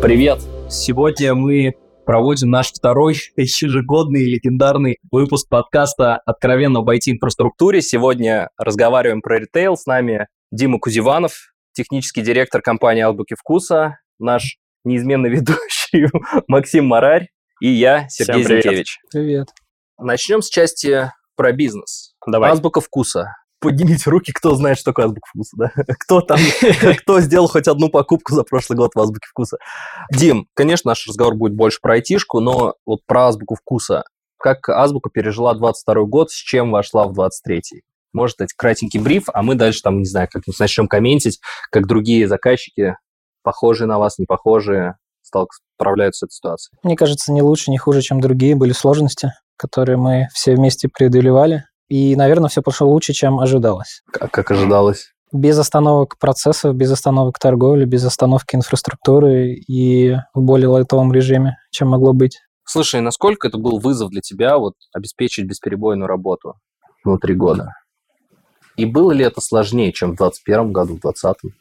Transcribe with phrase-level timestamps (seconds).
[0.00, 0.38] Привет!
[0.70, 1.74] Сегодня мы
[2.06, 7.82] проводим наш второй ежегодный легендарный выпуск подкаста «Откровенно об IT-инфраструктуре».
[7.82, 9.76] Сегодня разговариваем про ритейл.
[9.76, 16.06] С нами Дима Кузиванов, технический директор компании «Азбуки вкуса», наш неизменный ведущий
[16.46, 17.30] Максим Марарь
[17.60, 18.62] и я, Сергей Всем привет.
[18.62, 18.98] Зинкевич.
[19.10, 19.48] Привет.
[19.98, 22.14] Начнем с части про бизнес.
[22.24, 22.52] Давай.
[22.52, 23.34] Азбука вкуса.
[23.60, 25.72] Поднимите руки, кто знает, что такое азбука вкуса, да?
[25.98, 26.38] Кто там,
[26.98, 29.58] кто сделал хоть одну покупку за прошлый год в азбуке вкуса?
[30.12, 34.04] Дим, конечно, наш разговор будет больше про айтишку, но вот про азбуку вкуса.
[34.38, 37.82] Как азбука пережила 22 год, с чем вошла в 23-й?
[38.12, 41.40] Может, дать кратенький бриф, а мы дальше там, не знаю, как-нибудь начнем комментить,
[41.70, 42.96] как другие заказчики,
[43.42, 44.96] похожие на вас, не похожие,
[45.76, 46.78] справляются с этой ситуацией.
[46.82, 51.64] Мне кажется, не лучше, не хуже, чем другие были сложности, которые мы все вместе преодолевали.
[51.88, 54.02] И, наверное, все пошло лучше, чем ожидалось.
[54.12, 55.12] Как, как ожидалось.
[55.32, 61.88] Без остановок процессов, без остановок торговли, без остановки инфраструктуры и в более лайтовом режиме, чем
[61.88, 62.38] могло быть.
[62.64, 66.54] Слушай, насколько это был вызов для тебя вот обеспечить бесперебойную работу
[67.04, 67.72] внутри года?
[68.76, 71.52] И было ли это сложнее, чем в 2021 году, в 2020?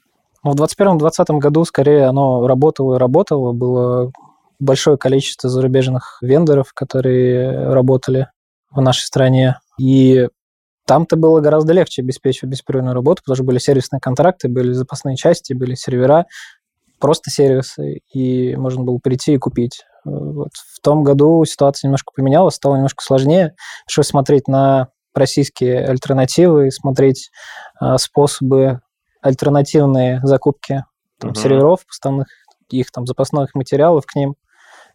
[0.44, 3.54] Но в 2021-2020 году скорее оно работало и работало.
[3.54, 4.12] Было
[4.60, 8.28] большое количество зарубежных вендоров, которые работали
[8.78, 9.60] в нашей стране.
[9.80, 10.30] И
[10.86, 15.54] там-то было гораздо легче обеспечивать беспрерывную работу, потому что были сервисные контракты, были запасные части,
[15.54, 16.28] были сервера,
[17.00, 19.84] просто сервисы, и можно было прийти и купить.
[20.06, 20.52] Вот.
[20.54, 23.56] В том году ситуация немножко поменялась, стало немножко сложнее.
[23.86, 27.32] Пришлось смотреть на российские альтернативы, смотреть
[27.80, 28.82] а, способы
[29.22, 30.86] альтернативные закупки
[31.20, 31.36] там, Мгм.
[31.36, 32.28] серверов, поставных
[32.70, 34.36] их там запасных материалов к ним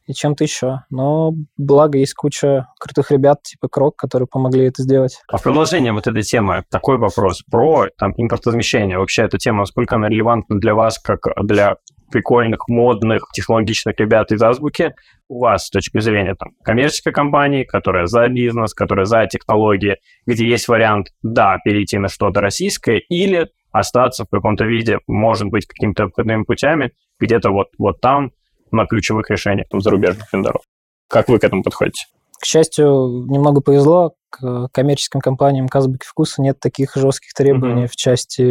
[0.06, 0.81] и чем-то еще.
[0.91, 5.19] Но благо есть куча крутых ребят типа Крок, которые помогли это сделать.
[5.28, 8.98] А в продолжение вот этой темы такой вопрос про там, импортозамещение.
[8.98, 11.77] Вообще эта тема, насколько она релевантна для вас, как для
[12.11, 14.95] прикольных, модных, технологичных ребят из Азбуки,
[15.29, 19.96] у вас с точки зрения там, коммерческой компании, которая за бизнес, которая за технологии,
[20.27, 25.67] где есть вариант, да, перейти на что-то российское или остаться в каком-то виде, может быть,
[25.67, 28.33] какими-то обходными путями, где-то вот, вот там,
[28.73, 30.63] на ключевых решениях там, зарубежных вендоров.
[31.09, 32.07] Как вы к этому подходите?
[32.41, 34.15] К счастью, немного повезло.
[34.31, 37.89] К коммерческим компаниям к Азбуке вкуса нет таких жестких требований Мгм.
[37.89, 38.43] в части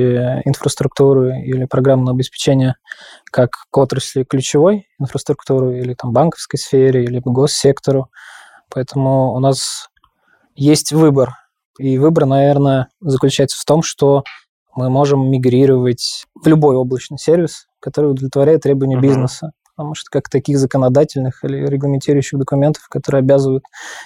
[0.45, 2.75] инфраструктуры или программного обеспечения,
[3.31, 8.09] как к отрасли ключевой инфраструктуры или там банковской сфере, или госсектору.
[8.69, 9.89] Поэтому у нас
[10.55, 11.31] есть выбор.
[11.79, 14.23] И выбор, наверное, заключается в том, что
[14.75, 19.07] мы можем мигрировать в любой облачный сервис, который удовлетворяет требованию Мгм.
[19.07, 19.51] бизнеса.
[19.81, 23.63] Потому что как таких законодательных или регламентирующих документов, которые обязывают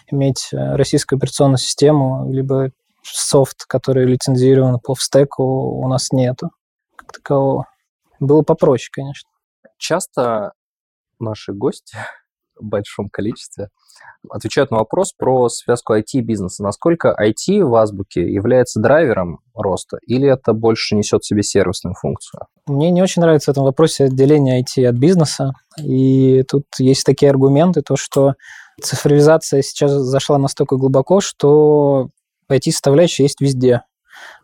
[0.09, 2.71] иметь э, российскую операционную систему, либо
[3.03, 6.51] софт, который лицензирован по стеку, у нас нету
[6.95, 7.67] как такового.
[8.21, 9.29] Было попроще, конечно.
[9.77, 10.53] Часто
[11.19, 11.97] наши гости
[12.59, 13.69] большом количестве
[14.29, 16.63] отвечают на вопрос про связку IT и бизнеса.
[16.63, 22.41] Насколько IT в Азбуке является драйвером роста, или это больше несет в себе сервисную функцию?
[22.67, 25.53] Мне не очень нравится в этом вопросе отделение IT от бизнеса.
[25.81, 28.33] И тут есть такие аргументы, то что
[28.81, 32.09] цифровизация сейчас зашла настолько глубоко, что
[32.51, 33.83] IT-составляющая есть везде.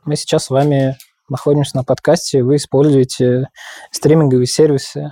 [0.06, 0.98] Мы сейчас с вами
[1.30, 3.48] находимся на подкасте, вы используете
[3.92, 5.12] стриминговые сервисы,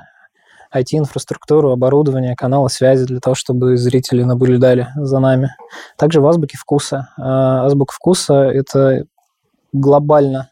[0.74, 5.50] IT-инфраструктуру, оборудование, каналы связи для того, чтобы зрители наблюдали за нами.
[5.98, 7.10] Также в Азбуке вкуса.
[7.18, 9.06] А, Азбука вкуса– это
[9.72, 10.50] глобально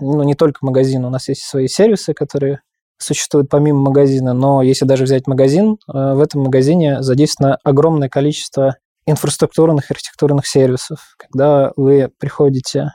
[0.00, 2.60] ну, не только магазин, у нас есть свои сервисы, которые
[2.98, 8.76] существуют помимо магазина, но если даже взять магазин, э, в этом магазине задействовано огромное количество
[9.06, 11.16] инфраструктурных архитектурных сервисов.
[11.18, 12.92] Когда вы приходите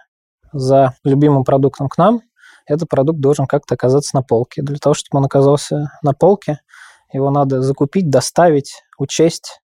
[0.53, 2.21] за любимым продуктом к нам,
[2.65, 4.61] этот продукт должен как-то оказаться на полке.
[4.61, 6.59] Для того, чтобы он оказался на полке,
[7.11, 9.61] его надо закупить, доставить, учесть,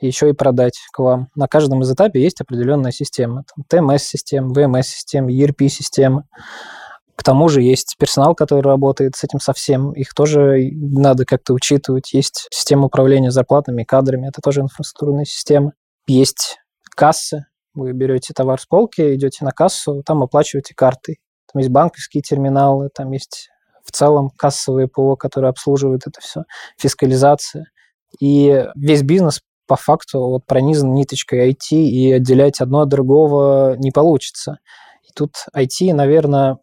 [0.00, 1.28] еще и продать к вам.
[1.34, 3.44] На каждом из этапе есть определенная система.
[3.44, 6.24] Там TMS-система, VMS-система, ERP-система.
[7.16, 9.92] К тому же есть персонал, который работает с этим совсем.
[9.92, 12.12] Их тоже надо как-то учитывать.
[12.12, 14.28] Есть система управления зарплатами, кадрами.
[14.28, 15.72] Это тоже инфраструктурная система.
[16.06, 16.58] Есть
[16.94, 17.46] кассы.
[17.74, 21.18] Вы берете товар с полки, идете на кассу, там оплачиваете картой.
[21.52, 23.48] Там есть банковские терминалы, там есть
[23.84, 26.42] в целом кассовые ПО, которые обслуживают это все,
[26.76, 27.66] фискализация.
[28.20, 33.90] И весь бизнес по факту вот пронизан ниточкой IT, и отделять одно от другого не
[33.90, 34.58] получится.
[35.02, 36.58] И тут IT, наверное,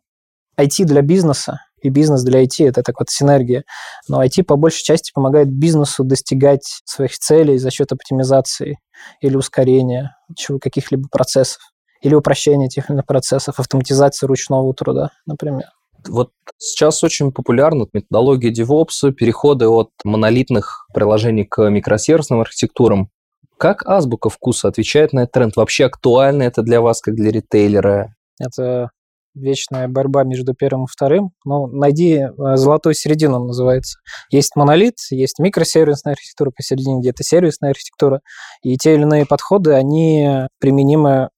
[0.60, 3.66] IT для бизнеса и бизнес для IT– это так вот синергия.
[4.08, 8.80] Но IT по большей части помогает бизнесу достигать своих целей за счет оптимизации
[9.20, 11.62] или ускорения чего, каких-либо процессов
[12.04, 15.64] или упрощения тех или иных процессов, автоматизации ручного труда, например.
[16.08, 23.10] Вот сейчас очень популярна методология DevOps, переходы от монолитных приложений к микросервисным архитектурам.
[23.58, 25.56] Как азбука вкуса отвечает на этот тренд?
[25.56, 28.14] Вообще актуально это для вас, как для ритейлера?
[28.38, 28.90] Это
[29.34, 31.32] вечная борьба между первым и вторым.
[31.46, 34.00] Ну, найди э, золотую середину, называется.
[34.30, 38.22] Есть монолит, есть микросервисная архитектура посередине, где-то сервисная архитектура.
[38.62, 41.30] И те или иные подходы, они применимы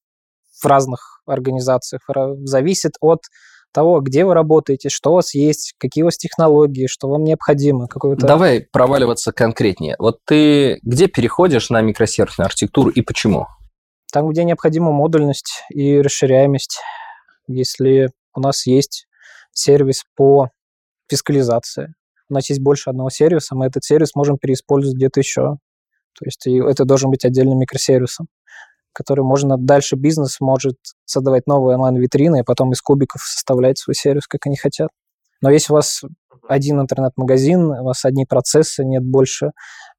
[0.65, 2.01] в разных организациях.
[2.43, 3.21] Зависит от
[3.71, 7.87] того, где вы работаете, что у вас есть, какие у вас технологии, что вам необходимо.
[7.87, 8.25] Какой-то...
[8.25, 9.95] Давай проваливаться конкретнее.
[9.99, 13.47] Вот ты где переходишь на микросервисную архитектуру и почему?
[14.11, 16.79] Там, где необходима модульность и расширяемость.
[17.47, 19.07] Если у нас есть
[19.51, 20.49] сервис по
[21.09, 21.93] фискализации,
[22.29, 25.57] у нас есть больше одного сервиса, мы этот сервис можем переиспользовать где-то еще.
[26.17, 28.27] То есть это должен быть отдельным микросервисом,
[28.95, 34.25] который можно дальше бизнес может создавать новые онлайн-витрины, и потом из кубиков составлять свой сервис,
[34.25, 34.89] как они хотят.
[35.41, 36.01] Но если у вас
[36.47, 39.51] один интернет-магазин, у вас одни процессы, нет больше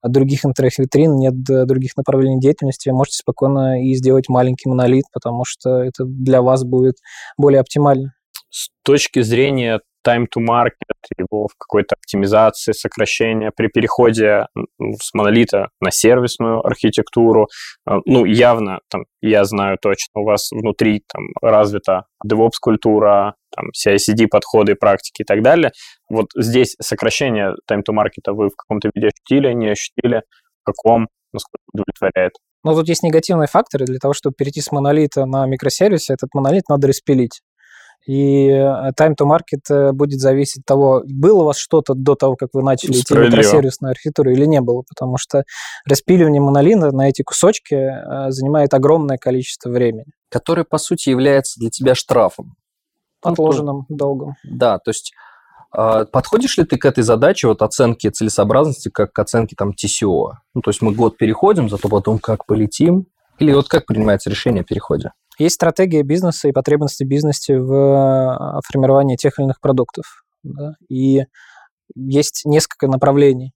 [0.02, 5.82] других интернет-витрин, нет других направлений деятельности, вы можете спокойно и сделать маленький монолит, потому что
[5.82, 6.96] это для вас будет
[7.36, 8.14] более оптимально.
[8.50, 10.70] С точки зрения time to market,
[11.18, 14.46] его в какой-то оптимизации, сокращения при переходе
[14.78, 17.48] с монолита на сервисную архитектуру.
[17.86, 24.74] А, ну, явно, там, я знаю точно, у вас внутри там развита DevOps-культура, там, CI-CD-подходы,
[24.74, 25.72] практики и так далее.
[26.08, 30.22] Вот здесь сокращение time to market вы в каком-то виде ощутили, не ощутили,
[30.62, 32.32] в каком, насколько удовлетворяет?
[32.64, 33.84] Ну, тут есть негативные факторы.
[33.84, 37.42] Для того, чтобы перейти с монолита на микросервис, этот монолит надо распилить.
[38.06, 42.14] И э, time to market э, будет зависеть от того, было у вас что-то до
[42.14, 45.42] того, как вы начали идти в микросервисную архитектуру или не было, потому что
[45.84, 50.06] распиливание монолита на эти кусочки э, занимает огромное количество времени.
[50.28, 52.54] Которое, по сути, является для тебя штрафом.
[53.22, 54.34] Отложенным ну, долгом.
[54.44, 55.12] Да, то есть
[55.72, 60.32] а, Подходишь ли ты к этой задаче вот оценки целесообразности как к оценке там TCO?
[60.54, 63.06] Ну, то есть мы год переходим, зато потом как полетим?
[63.38, 65.12] Или вот как принимается решение о переходе?
[65.38, 70.24] Есть стратегия бизнеса и потребности бизнеса в а, формировании тех или иных продуктов.
[70.42, 70.74] Да?
[70.88, 71.24] И
[71.94, 73.52] есть несколько направлений.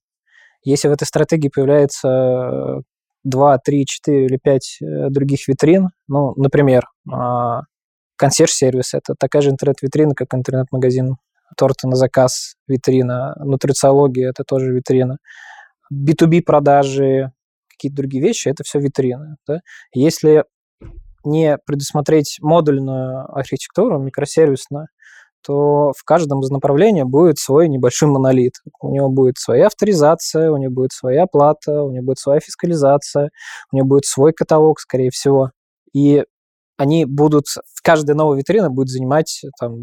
[0.62, 2.82] Если в этой стратегии появляется
[3.24, 7.62] 2, 3, 4 или 5 э, других витрин, ну, например, а,
[8.16, 11.16] консьерж-сервис– это такая же интернет-витрина, как интернет-магазин
[11.56, 15.16] торты на заказ, витрина, нутрициология– это тоже витрина,
[15.92, 17.32] B2B продажи,
[17.68, 19.36] какие-то другие вещи– это все витрины.
[19.46, 19.60] Да?
[19.94, 20.44] Если
[21.24, 24.88] не предусмотреть модульную архитектуру, микросервисную,
[25.42, 28.54] то в каждом из направлений будет свой небольшой монолит.
[28.80, 33.30] У него будет своя авторизация, у него будет своя оплата, у него будет своя фискализация,
[33.72, 35.50] у него будет свой каталог, скорее всего.
[35.94, 36.24] И
[36.80, 37.44] они будут,
[37.82, 39.82] каждая новая витрина будет занимать там,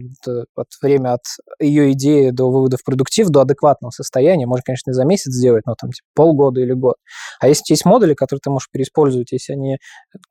[0.56, 1.22] от время от
[1.60, 4.48] ее идеи до вывода в продуктив, до адекватного состояния.
[4.48, 6.96] Можно, конечно, за месяц сделать, но там типа, полгода или год.
[7.40, 9.78] А если есть модули, которые ты можешь переиспользовать, если они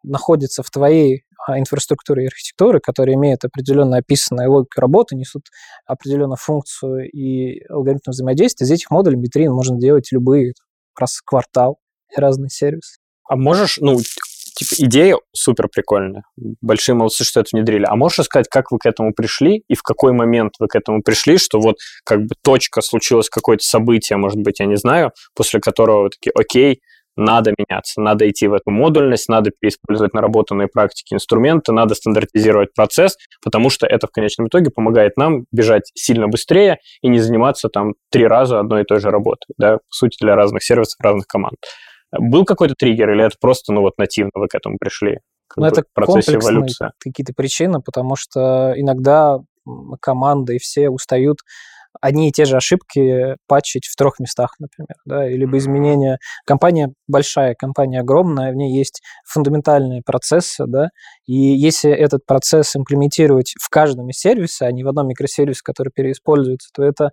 [0.02, 5.44] находятся в твоей а, инфраструктуре и архитектуры, которые имеют определенно описанную логику работы, несут
[5.86, 10.54] определенную функцию и алгоритм взаимодействия, из этих модулей витрин можно делать любые
[10.98, 11.78] раз квартал
[12.16, 12.98] разные сервисы.
[13.28, 13.98] А можешь, ну,
[14.56, 16.24] типа, идея супер прикольная.
[16.60, 17.84] Большие молодцы, что это внедрили.
[17.86, 21.02] А можешь сказать, как вы к этому пришли и в какой момент вы к этому
[21.02, 25.60] пришли, что вот как бы точка, случилось какое-то событие, может быть, я не знаю, после
[25.60, 26.80] которого вы такие, окей,
[27.16, 33.16] надо меняться, надо идти в эту модульность, надо переиспользовать наработанные практики инструменты, надо стандартизировать процесс,
[33.42, 37.94] потому что это в конечном итоге помогает нам бежать сильно быстрее и не заниматься там
[38.10, 41.56] три раза одной и той же работой, да, в сути, для разных сервисов, разных команд.
[42.12, 45.20] Был какой-то триггер или это просто, ну вот, нативно вы к этому пришли?
[45.56, 46.90] Ну, это процесс эволюции.
[46.98, 49.38] какие-то причины, потому что иногда
[50.00, 51.38] команды и все устают
[52.00, 56.18] одни и те же ошибки патчить в трех местах, например, да, или либо изменения.
[56.44, 60.88] Компания большая, компания огромная, в ней есть фундаментальные процессы, да,
[61.26, 65.90] и если этот процесс имплементировать в каждом из сервиса, а не в одном микросервисе, который
[65.94, 67.10] переиспользуется, то это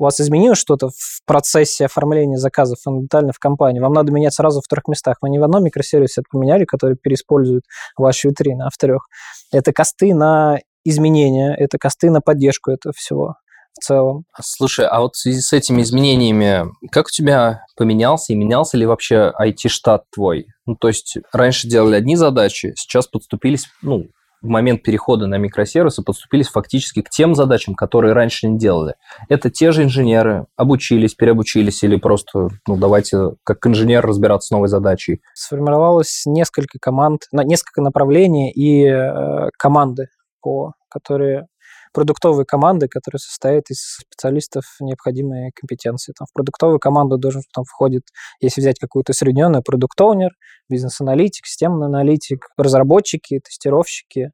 [0.00, 4.62] у вас изменилось что-то в процессе оформления заказов фундаментально в компании, вам надо менять сразу
[4.62, 5.18] в трех местах.
[5.20, 7.64] Вы не в одном микросервисе поменяли, который переиспользует
[7.96, 9.08] ваши витрины, а в трех.
[9.52, 13.34] Это косты на изменения, это косты на поддержку этого всего
[13.78, 14.24] в целом.
[14.40, 18.86] Слушай, а вот в связи с этими изменениями, как у тебя поменялся и менялся ли
[18.86, 20.46] вообще IT-штат твой?
[20.64, 24.06] Ну, то есть раньше делали одни задачи, сейчас подступились, ну,
[24.42, 28.94] в момент перехода на микросервисы подступились фактически к тем задачам, которые раньше не делали.
[29.28, 34.68] Это те же инженеры, обучились, переобучились или просто, ну, давайте как инженер разбираться с новой
[34.68, 35.20] задачей.
[35.34, 40.08] Сформировалось несколько команд, несколько направлений и э, команды,
[40.40, 41.46] по, которые
[41.92, 46.12] продуктовой команды, которая состоит из специалистов необходимой компетенции.
[46.16, 48.04] Там в продуктовую команду должен там входит,
[48.40, 50.30] если взять какую-то усредненную, продукт-оунер,
[50.68, 54.30] бизнес-аналитик, системный аналитик, разработчики, тестировщики,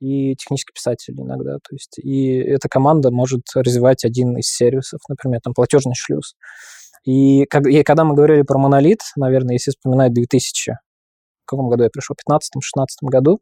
[0.00, 1.54] и технический писатель иногда.
[1.54, 6.34] То есть, и эта команда может развивать один из сервисов, например, там платежный шлюз.
[7.04, 11.84] И, как, и когда мы говорили про монолит, наверное, если вспоминать 2000, в каком году
[11.84, 13.40] я пришел, в 15-16 году,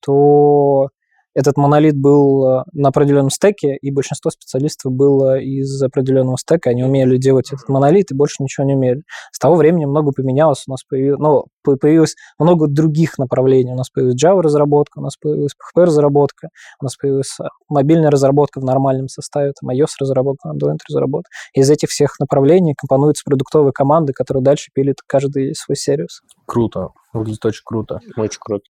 [0.00, 0.88] то
[1.34, 6.70] этот монолит был э, на определенном стеке, и большинство специалистов было из определенного стека.
[6.70, 9.02] Они умели делать этот монолит и больше ничего не умели.
[9.32, 10.64] С того времени много поменялось.
[10.66, 13.72] У нас появилось, ну, появилось много других направлений.
[13.72, 16.48] У нас появилась Java-разработка, у нас появилась PHP-разработка,
[16.80, 21.30] у нас появилась э, мобильная разработка в нормальном составе, там iOS-разработка, Android-разработка.
[21.52, 26.20] Из этих всех направлений компонуются продуктовые команды, которые дальше пилят каждый свой сервис.
[26.46, 26.90] Круто.
[27.12, 28.00] Выглядит очень круто.
[28.16, 28.64] Очень круто.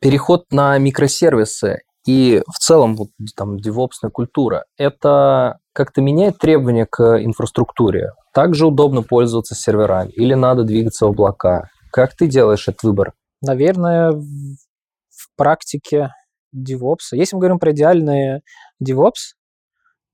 [0.00, 7.22] Переход на микросервисы и в целом вот там девопсная культура, это как-то меняет требования к
[7.22, 8.12] инфраструктуре?
[8.32, 11.68] Также удобно пользоваться серверами или надо двигаться в облака?
[11.92, 13.12] Как ты делаешь этот выбор?
[13.42, 16.10] Наверное, в практике
[16.54, 17.12] DevOps.
[17.12, 18.42] Если мы говорим про идеальные
[18.82, 19.34] DevOps,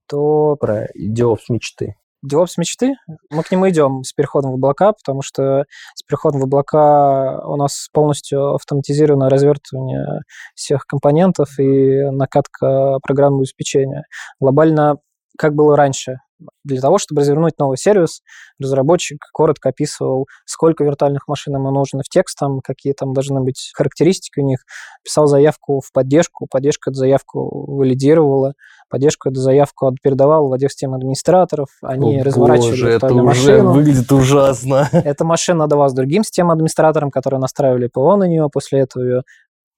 [0.09, 0.57] то...
[0.57, 1.95] Про DevOps мечты.
[2.25, 2.95] DevOps мечты,
[3.31, 5.65] мы к нему идем с переходом в облака, потому что
[5.95, 10.21] с переходом в облака у нас полностью автоматизировано развертывание
[10.55, 14.05] всех компонентов и накатка программного обеспечения.
[14.41, 14.99] Глобально,
[15.37, 16.19] как было раньше,
[16.65, 18.23] для того, чтобы развернуть новый сервис,
[18.61, 23.71] разработчик коротко описывал, сколько виртуальных машин ему нужно в текст, там, какие там должны быть
[23.75, 24.61] характеристики у них,
[25.05, 28.55] писал заявку в поддержку, поддержка эту заявку валидировала,
[28.93, 33.73] поддержку эту заявку передавал в отдел систем администраторов, они О, разворачивали боже, это уже машину.
[33.73, 34.87] выглядит ужасно.
[34.93, 39.23] Эта машина давалась другим систем администраторам, которые настраивали ПО на нее, после этого ее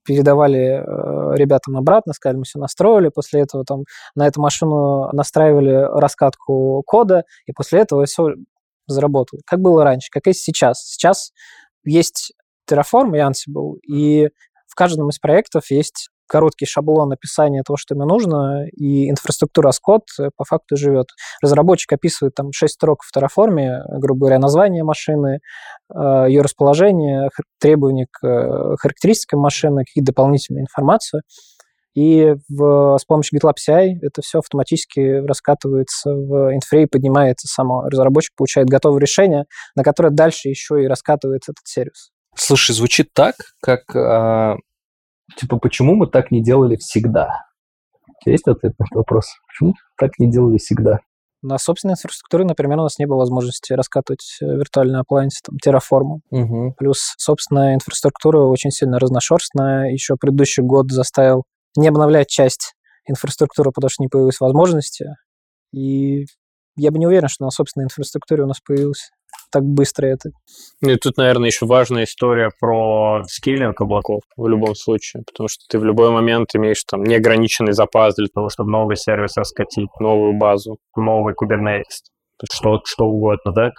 [0.05, 3.85] передавали э, ребятам обратно, сказали, мы все настроили, после этого там
[4.17, 8.31] на эту машину настраивали раскатку кода, и после этого все
[8.89, 9.41] заработало.
[9.47, 10.83] Как было раньше, как есть сейчас.
[10.85, 11.31] Сейчас
[11.85, 12.33] есть
[12.69, 14.29] Terraform и Ansible, и
[14.67, 19.79] в каждом из проектов есть короткий шаблон описания того, что ему нужно, и инфраструктура с
[19.79, 21.07] код э, по факту живет.
[21.41, 25.39] Разработчик описывает там 6 строк в Terraform, грубо говоря, название машины,
[25.95, 27.29] э, ее расположение,
[27.61, 31.23] требования к э, характеристикам машины, какие дополнительные информацию.
[31.95, 37.83] И в, с помощью GitLab CI это все автоматически раскатывается в инфре и поднимается само.
[37.83, 39.45] Разработчик получает готовое решение,
[39.77, 42.11] на которое дальше еще и раскатывается этот сервис.
[42.37, 44.57] Слушай, звучит так, как а,
[45.37, 47.45] типа, почему мы так не делали всегда?
[48.27, 49.27] Есть ответ на этот вопрос?
[49.49, 51.01] Почему так не делали всегда?
[51.43, 56.23] На собственной инфраструктуре, например, у нас не было возможности раскатывать виртуальный appliance, там, терраформу.
[56.31, 56.75] Угу.
[56.79, 59.91] Плюс собственная инфраструктура очень сильно разношерстная.
[59.91, 61.43] Еще предыдущий год заставил
[61.77, 62.75] не обновлять часть
[63.07, 65.17] инфраструктуры, потому что не появилась возможности.
[65.73, 66.25] И
[66.77, 69.11] я бы не уверен, что на собственной инфраструктуре у нас появилось
[69.55, 70.31] так быстро это.
[70.81, 75.65] Ну и тут, наверное, еще важная история про скейлинг облаков в любом случае, потому что
[75.71, 80.37] ты в любой момент имеешь там неограниченный запас для того, чтобы новый сервис раскатить, новую
[80.37, 82.03] базу, новый Kubernetes,
[82.53, 83.71] что, что угодно, да?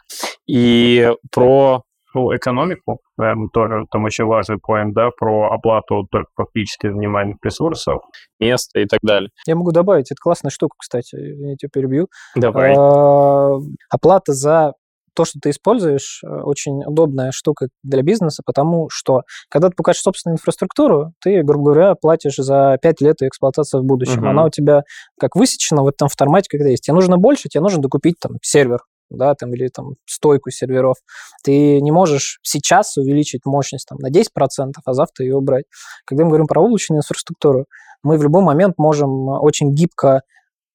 [0.47, 6.89] И про ну, экономику, наверное, тоже там очень важный поинт, да, про оплату только фактически
[6.89, 8.03] занимаемых ресурсов,
[8.39, 9.29] места и так далее.
[9.45, 12.07] Я могу добавить, это классная штука, кстати, я тебя перебью.
[12.35, 12.73] Давай.
[12.77, 13.57] А,
[13.89, 14.73] Оплата за
[15.15, 20.01] то, что ты используешь, э, очень удобная штука для бизнеса, потому что, когда ты покажешь
[20.01, 24.19] собственную инфраструктуру, ты, грубо говоря, платишь за 5 лет ее эксплуатации в будущем.
[24.21, 24.29] Мгм.
[24.29, 24.83] Она у тебя
[25.19, 26.83] как высечена в этом формате, когда есть.
[26.83, 28.79] Тебе нужно больше, тебе нужно докупить там сервер,
[29.09, 30.97] да, там, или там стойку серверов.
[31.43, 35.65] Ты не можешь сейчас увеличить мощность там, на 10%, а завтра ее убрать.
[36.05, 37.65] Когда мы говорим про облачную инфраструктуру,
[38.03, 40.21] мы в любой момент можем очень гибко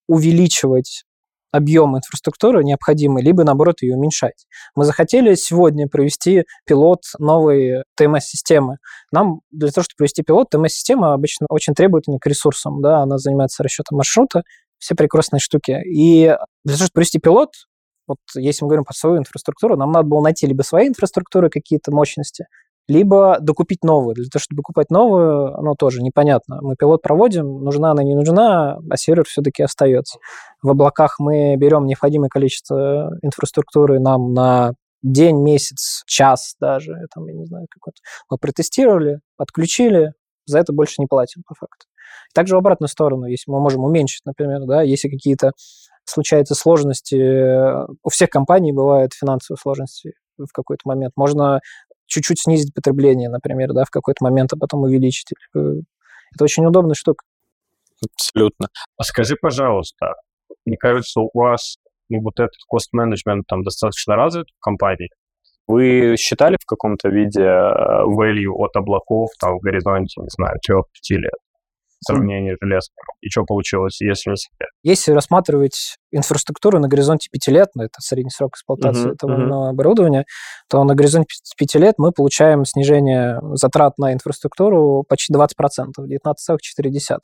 [0.07, 1.03] увеличивать
[1.51, 4.45] объем инфраструктуры необходимый, либо, наоборот, ее уменьшать.
[4.75, 8.77] Мы захотели сегодня провести пилот новой ТМС-системы.
[9.11, 12.81] Нам для того, чтобы провести пилот, ТМС-система обычно очень требовательна к ресурсам.
[12.81, 12.99] Да?
[12.99, 14.43] Она занимается расчетом маршрута,
[14.77, 15.79] все прекрасные штуки.
[15.85, 17.49] И для того, чтобы провести пилот,
[18.07, 21.91] вот если мы говорим про свою инфраструктуру, нам надо было найти либо свои инфраструктуры какие-то
[21.91, 22.45] мощности,
[22.91, 24.15] либо докупить новую.
[24.15, 26.59] Для того, чтобы докупать новую, оно тоже непонятно.
[26.61, 30.19] Мы пилот проводим, нужна она, не нужна, а сервер все-таки остается.
[30.61, 37.33] В облаках мы берем необходимое количество инфраструктуры нам на день, месяц, час даже, там, я
[37.33, 37.97] не знаю, какой-то.
[38.29, 40.13] Мы протестировали, подключили,
[40.45, 41.85] за это больше не платим по факту.
[42.33, 45.51] Также в обратную сторону, если мы можем уменьшить, например, да, если какие-то
[46.03, 51.13] случаются сложности, у всех компаний бывают финансовые сложности в какой-то момент.
[51.15, 51.61] Можно
[52.11, 55.29] чуть-чуть снизить потребление, например, да, в какой-то момент, а потом увеличить.
[55.53, 57.23] Это очень удобная штука.
[58.13, 58.67] Абсолютно.
[58.97, 60.13] А скажи, пожалуйста,
[60.65, 61.77] мне кажется, у вас
[62.09, 65.09] ну, вот этот кост-менеджмент там достаточно развит в компании.
[65.67, 70.83] Вы считали в каком-то виде э, value от облаков там в горизонте, не знаю, 3-5
[71.11, 71.33] лет?
[72.05, 72.89] Сравнении с?
[73.21, 74.69] И что получилось, если не секрет?
[74.83, 79.69] Если рассматривать инфраструктуру на горизонте 5 лет, ну, это средний срок эксплуатации uh-huh, этого uh-huh.
[79.69, 80.25] оборудования,
[80.69, 85.47] то на горизонте 5 лет мы получаем снижение затрат на инфраструктуру почти 20%,
[85.99, 87.17] 19,4%.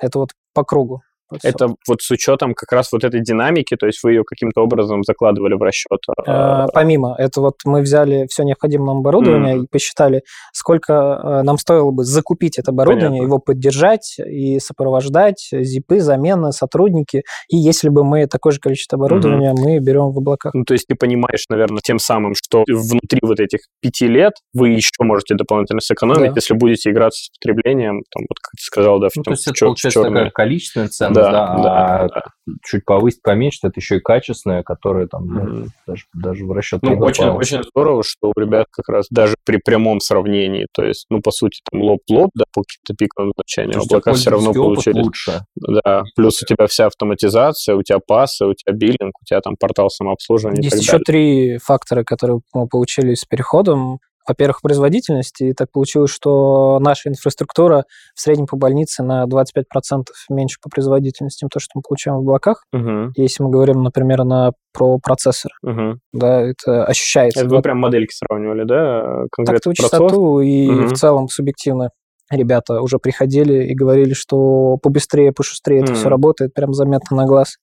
[0.00, 1.02] Это вот по кругу.
[1.42, 5.02] Это вот с учетом как раз вот этой динамики, то есть вы ее каким-то образом
[5.02, 6.00] закладывали в расчет?
[6.26, 9.64] А, помимо, это вот мы взяли все необходимое оборудование mm.
[9.64, 13.26] и посчитали, сколько э, нам стоило бы закупить это оборудование, Понятно.
[13.26, 17.22] его поддержать и сопровождать, зипы, замены, сотрудники.
[17.48, 19.64] И если бы мы такое же количество оборудования mm-hmm.
[19.64, 20.54] мы берем в облаках.
[20.54, 24.70] Ну, то есть ты понимаешь, наверное, тем самым, что внутри вот этих пяти лет вы
[24.70, 26.36] еще можете дополнительно сэкономить, да.
[26.36, 29.38] если будете играться с потреблением, там, вот как ты сказал, да, в ну, том, то
[29.38, 32.22] есть это, получается, такая количественная цена, да, да, а да.
[32.64, 35.66] чуть повысить, поменьшить, это еще и качественное, которое там mm-hmm.
[35.86, 39.58] даже, даже в расчет ну, очень, очень здорово, что у ребят как раз даже при
[39.58, 44.12] прямом сравнении, то есть, ну, по сути, там лоб-лоб, да, по каким-то пиковым значениям, облака
[44.14, 45.04] все равно получились.
[45.04, 45.40] лучше.
[45.56, 49.56] Да, плюс у тебя вся автоматизация, у тебя пасы, у тебя биллинг, у тебя там
[49.56, 51.04] портал самообслуживания Есть еще далее.
[51.04, 55.44] три фактора, которые мы получили с переходом во-первых, производительности.
[55.44, 61.40] И так получилось, что наша инфраструктура в среднем по больнице на 25% меньше по производительности,
[61.40, 62.64] чем то, что мы получаем в облаках.
[62.72, 63.12] Угу.
[63.16, 65.52] Если мы говорим, например, на, про процессор.
[65.62, 65.98] Угу.
[66.12, 67.40] Да, это ощущается.
[67.40, 69.24] Это вы прям модельки сравнивали, да?
[69.36, 70.86] Тактовую частоту и угу.
[70.88, 71.90] в целом субъективно
[72.30, 77.56] ребята уже приходили и говорили, что побыстрее, пошустрее это все работает, прям заметно на глаз.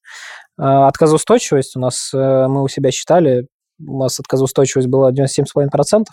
[0.57, 3.47] А, отказоустойчивость у нас, э, мы у себя считали,
[3.79, 6.05] у нас отказоустойчивость была 97,5%,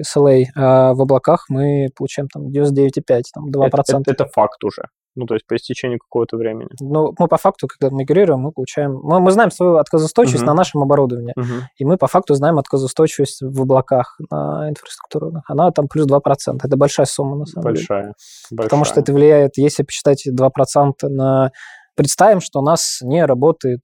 [0.00, 3.66] SLA, а в облаках мы получаем там 99,5, там 2%.
[3.68, 4.82] Это, это, это факт уже.
[5.14, 6.68] Ну, то есть по истечению какого-то времени.
[6.80, 8.98] Ну, мы по факту, когда мигрируем, мы получаем...
[9.02, 10.46] Мы, мы знаем свою отказоустойчивость uh-huh.
[10.46, 11.34] на нашем оборудовании.
[11.38, 11.60] Uh-huh.
[11.76, 15.42] И мы по факту знаем отказоустойчивость в облаках на инфраструктуру.
[15.46, 16.20] Она там плюс 2%.
[16.62, 18.14] Это большая сумма, на самом большая, деле.
[18.52, 18.66] Большая.
[18.68, 21.50] Потому что это влияет, если посчитать 2% на...
[21.94, 23.82] Представим, что у нас не работает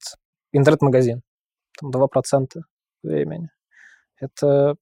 [0.51, 1.21] интернет-магазин.
[1.79, 2.47] Там 2%
[3.03, 3.49] времени.
[4.19, 4.75] Это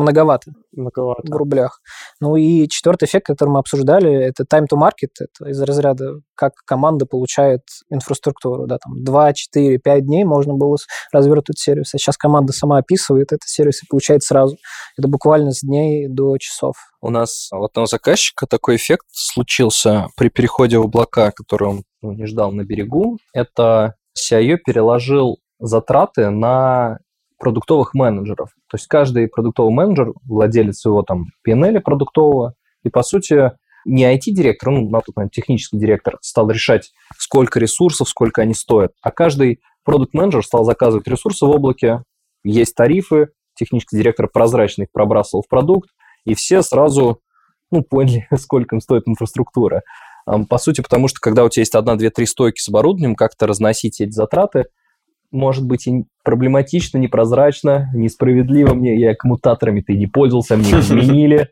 [0.00, 1.80] многовато, многовато в рублях.
[2.20, 6.52] Ну и четвертый эффект, который мы обсуждали, это time to market, это из разряда, как
[6.66, 8.66] команда получает инфраструктуру.
[8.66, 10.76] Да, там 2, 4, 5 дней можно было
[11.12, 11.94] развернуть сервис.
[11.94, 14.56] А сейчас команда сама описывает этот сервис и получает сразу.
[14.98, 16.76] Это буквально с дней до часов.
[17.00, 22.12] У нас у одного заказчика такой эффект случился при переходе в облака, который он ну,
[22.12, 23.18] не ждал на берегу.
[23.32, 26.98] Это CIO переложил затраты на
[27.40, 28.50] продуктовых менеджеров.
[28.68, 33.52] То есть каждый продуктовый менеджер, владелец своего там PNL продуктового, и по сути
[33.84, 38.92] не IT-директор, ну, на тот момент технический директор стал решать, сколько ресурсов, сколько они стоят,
[39.02, 42.04] а каждый продукт-менеджер стал заказывать ресурсы в облаке,
[42.44, 45.90] есть тарифы, технический директор прозрачно их пробрасывал в продукт,
[46.24, 47.20] и все сразу
[47.70, 49.82] ну, поняли, сколько им стоит инфраструктура.
[50.48, 53.46] По сути, потому что когда у тебя есть одна, две, три стойки с оборудованием, как-то
[53.46, 54.66] разносить эти затраты–
[55.30, 58.98] может быть и проблематично, непрозрачно, несправедливо мне.
[58.98, 61.48] Я коммутаторами-то и не пользовался, мне их изменили.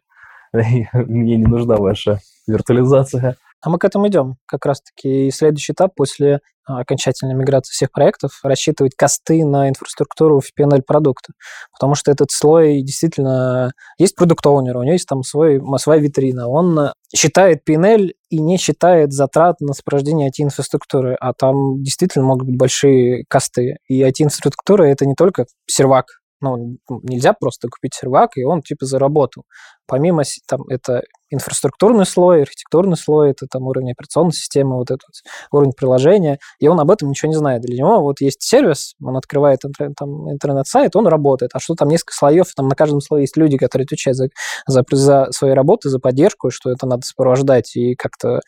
[0.53, 3.37] Мне не нужна ваша виртуализация.
[3.61, 4.37] А мы к этому идем.
[4.47, 10.41] Как раз-таки и следующий этап после а, окончательной миграции всех проектов рассчитывать косты на инфраструктуру
[10.41, 11.33] в PNL продукта.
[11.73, 13.73] Потому что этот слой действительно...
[13.99, 16.49] Есть продукт у него есть там свой, своя витрина.
[16.49, 21.17] Он считает PNL и не считает затрат на сопровождение IT-инфраструктуры.
[21.21, 23.77] А там действительно могут быть большие косты.
[23.88, 26.07] И IT-инфраструктура— это не только сервак,
[26.40, 29.44] ну, нельзя просто купить сервак, и он типа заработал.
[29.87, 35.09] Помимо там это инфраструктурный слой, архитектурный слой, это там уровень операционной системы, вот этот
[35.51, 37.62] уровень приложения, и он об этом ничего не знает.
[37.62, 39.61] Для него вот есть сервис, он открывает
[39.96, 43.57] там, интернет-сайт, он работает, а что там несколько слоев, там на каждом слое есть люди,
[43.57, 44.29] которые отвечают за,
[44.66, 48.40] за, за свои работы, за поддержку, что это надо сопровождать и как-то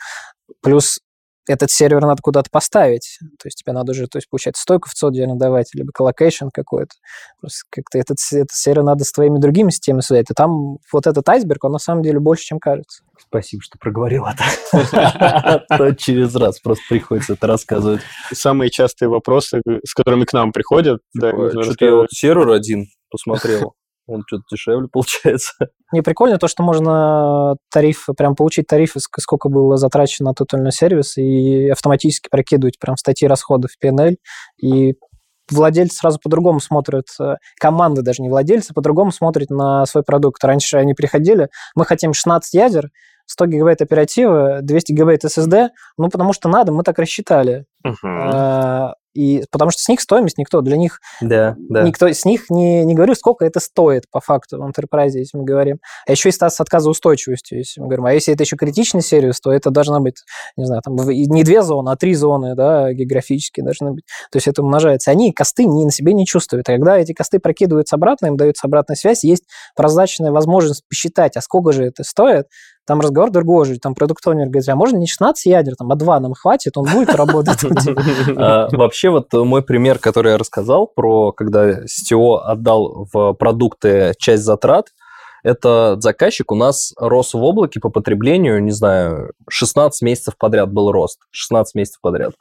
[0.62, 1.00] плюс
[1.46, 3.18] этот сервер надо куда-то поставить.
[3.38, 6.92] То есть тебе надо уже, то есть, получается, стойку в отдельно давать, либо colocation какой-то.
[7.40, 10.30] Просто как-то этот, этот сервер надо с твоими другими системами связать.
[10.30, 13.02] И там вот этот айсберг, он на самом деле больше, чем кажется.
[13.18, 15.64] Спасибо, что проговорил это.
[15.76, 18.02] То через раз просто приходится это рассказывать.
[18.32, 21.00] Самые частые вопросы, с которыми к нам приходят.
[21.16, 23.74] Что-то я вот сервер один посмотрел
[24.10, 25.52] он что-то дешевле получается.
[25.92, 30.60] Не прикольно то, что можно тариф, прям получить тариф, сколько было затрачено на тот или
[30.60, 34.16] иной сервис, и автоматически прокидывать прям статьи расходов в PNL,
[34.62, 34.94] и
[35.50, 40.42] владельцы сразу по-другому смотрят, э, команды даже не владельцы, по-другому смотрят на свой продукт.
[40.44, 42.90] Раньше они приходили, мы хотим 16 ядер,
[43.26, 47.64] 100 гигабайт оперативы, 200 гигабайт SSD, ну, потому что надо, мы так рассчитали.
[47.86, 48.92] Uh-huh.
[49.14, 51.82] И потому что с них стоимость никто, для них да, да.
[51.82, 55.44] никто с них не, не говорю, сколько это стоит по факту в Enterprise, если мы
[55.44, 55.78] говорим.
[56.06, 58.06] А еще и с отказоустойчивостью, если мы говорим.
[58.06, 60.16] А если это еще критичный сервис, то это должна быть,
[60.56, 64.04] не знаю, там не две зоны, а три зоны, да, географически должны быть.
[64.30, 65.10] То есть это умножается.
[65.10, 66.68] Они косты не, на себе не чувствуют.
[66.68, 69.44] А когда эти косты прокидываются обратно, им дается обратная связь, есть
[69.74, 72.46] прозрачная возможность посчитать, а сколько же это стоит,
[72.90, 76.18] там разговор другой же, там продукт-оунер говорит, а можно не 16 ядер, там, а 2
[76.18, 77.60] нам хватит, он будет работать.
[78.36, 84.42] А, вообще вот мой пример, который я рассказал про, когда STO отдал в продукты часть
[84.42, 84.88] затрат,
[85.44, 90.90] этот заказчик у нас рос в облаке по потреблению, не знаю, 16 месяцев подряд был
[90.90, 92.34] рост, 16 месяцев подряд.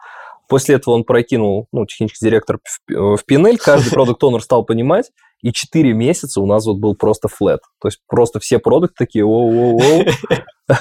[0.49, 2.57] После этого он прокинул, ну, технический директор
[2.87, 7.27] в пинель, каждый продукт онер стал понимать, и 4 месяца у нас вот был просто
[7.27, 7.61] флет.
[7.79, 10.05] То есть просто все продукты такие, оу-оу-оу,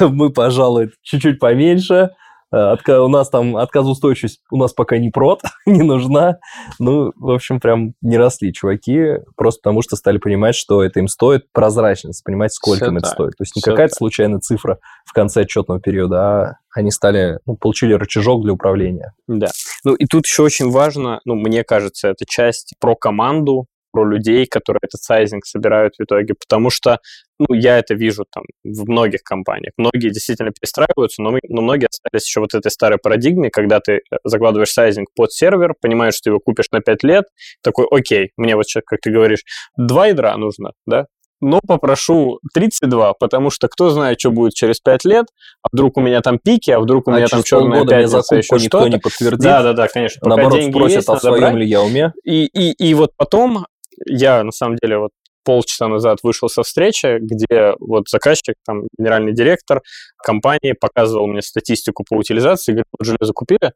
[0.08, 2.10] мы, пожалуй, чуть-чуть поменьше,
[2.52, 6.38] э, у нас там отказоустойчивость у нас пока не прод, не нужна.
[6.78, 11.08] Ну, в общем, прям не росли чуваки, просто потому что стали понимать, что это им
[11.08, 13.36] стоит, прозрачность, понимать, сколько Все им это стоит.
[13.36, 17.94] То есть не какая-то случайная цифра в конце отчетного периода, а они стали, ну, получили
[17.94, 19.12] рычажок для управления.
[19.26, 19.48] Да.
[19.84, 24.46] Ну, и тут еще очень важно, ну, мне кажется, это часть про команду, про людей,
[24.46, 26.98] которые этот сайзинг собирают в итоге, потому что,
[27.38, 29.72] ну, я это вижу там в многих компаниях.
[29.76, 33.92] Многие действительно перестраиваются, но, мы, но многие остались еще вот этой старой парадигме, когда ты
[33.92, 37.24] э, закладываешь сайзинг под сервер, понимаешь, что ты его купишь на 5 лет,
[37.62, 39.42] такой, окей, мне вот сейчас, как ты говоришь,
[39.76, 41.06] два ядра нужно, да,
[41.40, 45.26] но попрошу 32, потому что кто знает, что будет через 5 лет,
[45.62, 48.56] а вдруг у меня там пики, а вдруг у а меня там черная пятница, еще
[48.56, 48.88] никто что-то.
[48.88, 49.40] не подтвердит.
[49.40, 50.20] Да, да, да, конечно.
[50.28, 52.12] Наоборот, спросят, есть, а в своем ли я уме.
[52.24, 53.66] И, и, и вот потом
[54.06, 55.10] я, на самом деле, вот
[55.44, 59.80] полчаса назад вышел со встречи, где вот заказчик, там, генеральный директор
[60.22, 63.70] компании показывал мне статистику по утилизации, говорит, вот железо купили, э,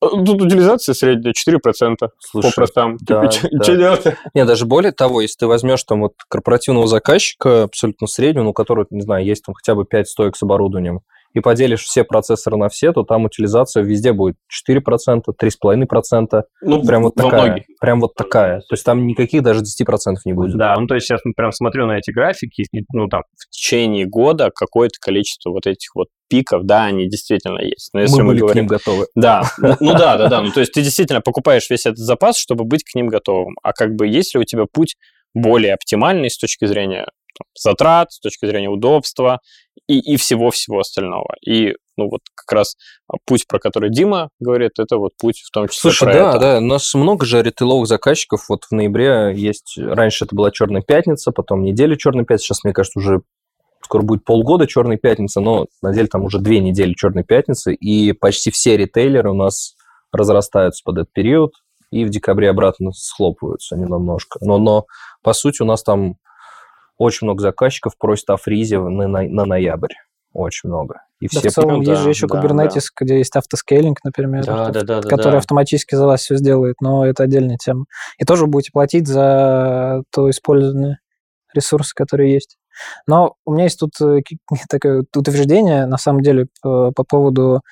[0.00, 2.98] Тут утилизация средняя 4% Слушай, по простам.
[3.00, 3.64] Да, типа, да.
[3.64, 4.04] Что делать?
[4.34, 8.54] Не, даже более того, если ты возьмешь там вот корпоративного заказчика, абсолютно среднего, ну, у
[8.54, 11.00] которого, не знаю, есть там хотя бы 5 стоек с оборудованием,
[11.34, 14.36] и поделишь все процессоры на все, то там утилизация везде будет
[14.68, 16.42] 4%, 3,5%.
[16.62, 17.46] Ну, прям вот такая.
[17.46, 17.64] Многих.
[17.80, 18.60] Прям вот такая.
[18.60, 20.56] То есть там никаких даже 10% не будет.
[20.56, 24.50] Да, ну то есть сейчас прям смотрю на эти графики, ну там в течение года
[24.54, 27.90] какое-то количество вот этих вот пиков, да, они действительно есть.
[27.92, 29.06] Но если мы, мы были говорим, к ним готовы.
[29.14, 30.42] Да, ну, ну да, да, да.
[30.42, 33.54] Ну то есть ты действительно покупаешь весь этот запас, чтобы быть к ним готовым.
[33.62, 34.96] А как бы есть ли у тебя путь
[35.34, 37.06] более оптимальный с точки зрения
[37.54, 39.40] затрат, с точки зрения удобства
[39.86, 41.34] и, и всего-всего остального.
[41.44, 42.76] И ну вот как раз
[43.26, 46.38] путь, про который Дима говорит, это вот путь в том числе Слушай, про да, это.
[46.38, 48.48] да, у нас много же ритейловых заказчиков.
[48.48, 52.72] Вот в ноябре есть, раньше это была Черная пятница, потом неделя Черной пятницы, сейчас, мне
[52.72, 53.22] кажется, уже
[53.82, 58.12] скоро будет полгода Черной пятницы, но на деле там уже две недели Черной пятницы, и
[58.12, 59.74] почти все ритейлеры у нас
[60.12, 61.52] разрастаются под этот период,
[61.90, 64.38] и в декабре обратно схлопываются они немножко.
[64.42, 64.86] Но, но
[65.22, 66.16] по сути у нас там
[66.98, 69.94] очень много заказчиков просят о фризе на, на, на ноябрь.
[70.32, 71.00] Очень много.
[71.20, 73.04] И да, все в целом, есть же еще да, Kubernetes, да.
[73.04, 75.38] где есть автоскейлинг, например, да, да, да, который да.
[75.38, 77.86] автоматически за вас все сделает, но это отдельная тема.
[78.18, 80.98] И тоже будете платить за то использованные
[81.54, 82.58] ресурсы, которые есть.
[83.06, 84.20] Но у меня есть тут э,
[84.68, 87.62] такое утверждение, на самом деле, по, по поводу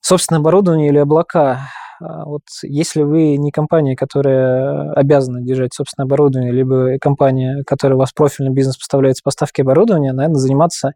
[0.00, 1.68] собственного оборудования или облака.
[2.00, 8.00] А, вот если вы не компания, которая обязана держать собственное оборудование, либо компания, которая у
[8.00, 10.92] вас профильный бизнес поставляет с поставки оборудования, наверное, заниматься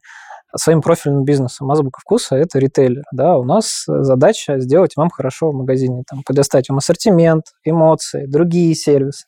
[0.54, 1.70] своим профильным бизнесом.
[1.70, 3.04] Азбука вкуса– это ритейлер.
[3.12, 3.38] Да?
[3.38, 9.26] У нас задача сделать вам хорошо в магазине, там, предоставить вам ассортимент, эмоции, другие сервисы.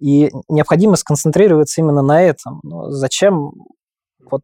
[0.00, 2.60] И необходимо сконцентрироваться именно на этом.
[2.62, 3.52] Но зачем
[4.30, 4.42] вот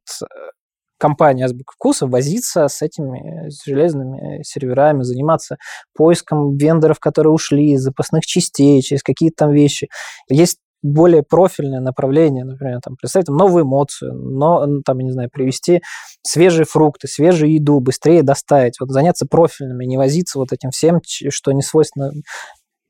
[1.00, 5.56] компания Азбука Вкуса возиться с этими железными серверами, заниматься
[5.94, 9.88] поиском вендоров, которые ушли, запасных частей, через какие-то там вещи.
[10.28, 15.28] Есть более профильное направление, например, там, представить там, новую эмоцию, но, там, я не знаю,
[15.30, 15.82] привести
[16.22, 21.52] свежие фрукты, свежую еду, быстрее доставить, вот заняться профильными, не возиться вот этим всем, что
[21.52, 22.12] не свойственно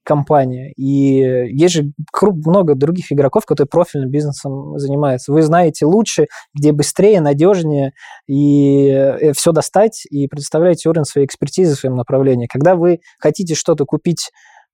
[0.05, 0.73] компания.
[0.77, 5.33] И есть же много других игроков, которые профильным бизнесом занимаются.
[5.33, 7.93] Вы знаете лучше, где быстрее, надежнее
[8.27, 12.49] и э, все достать, и предоставляете уровень своей экспертизы в своем направлении.
[12.51, 14.31] Когда вы хотите что-то купить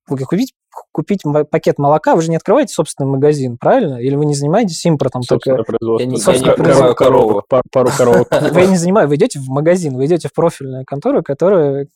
[0.08, 0.52] вы купить,
[0.92, 3.96] купить пакет молока, вы же не открываете собственный магазин, правильно?
[3.96, 5.22] Или вы не занимаетесь импортом?
[5.22, 5.72] Собственное только...
[5.72, 6.04] производство.
[6.04, 8.28] Я не, собственное я не корову, пару, коровок.
[8.52, 11.88] Вы не занимаетесь, вы идете в магазин, вы идете в профильную контору, которая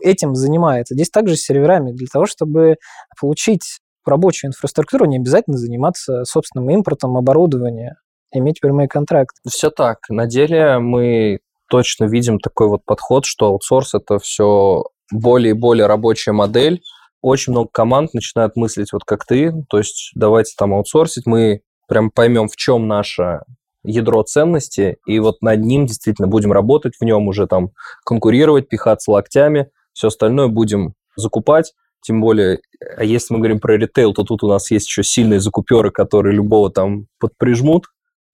[0.00, 0.94] этим занимается.
[0.94, 1.92] Здесь также с серверами.
[1.92, 2.76] Для того, чтобы
[3.20, 7.96] получить рабочую инфраструктуру, не обязательно заниматься собственным импортом оборудования,
[8.32, 9.36] иметь прямой контракт.
[9.46, 9.98] Все так.
[10.08, 15.86] На деле мы точно видим такой вот подход, что аутсорс это все более и более
[15.86, 16.82] рабочая модель.
[17.20, 22.10] Очень много команд начинают мыслить вот как ты, то есть давайте там аутсорсить, мы прям
[22.10, 23.40] поймем, в чем наше
[23.84, 27.70] ядро ценности, и вот над ним действительно будем работать, в нем уже там
[28.04, 31.72] конкурировать, пихаться локтями, все остальное будем закупать.
[32.02, 32.60] Тем более,
[32.96, 36.34] а если мы говорим про ритейл, то тут у нас есть еще сильные закуперы, которые
[36.34, 37.86] любого там подприжмут,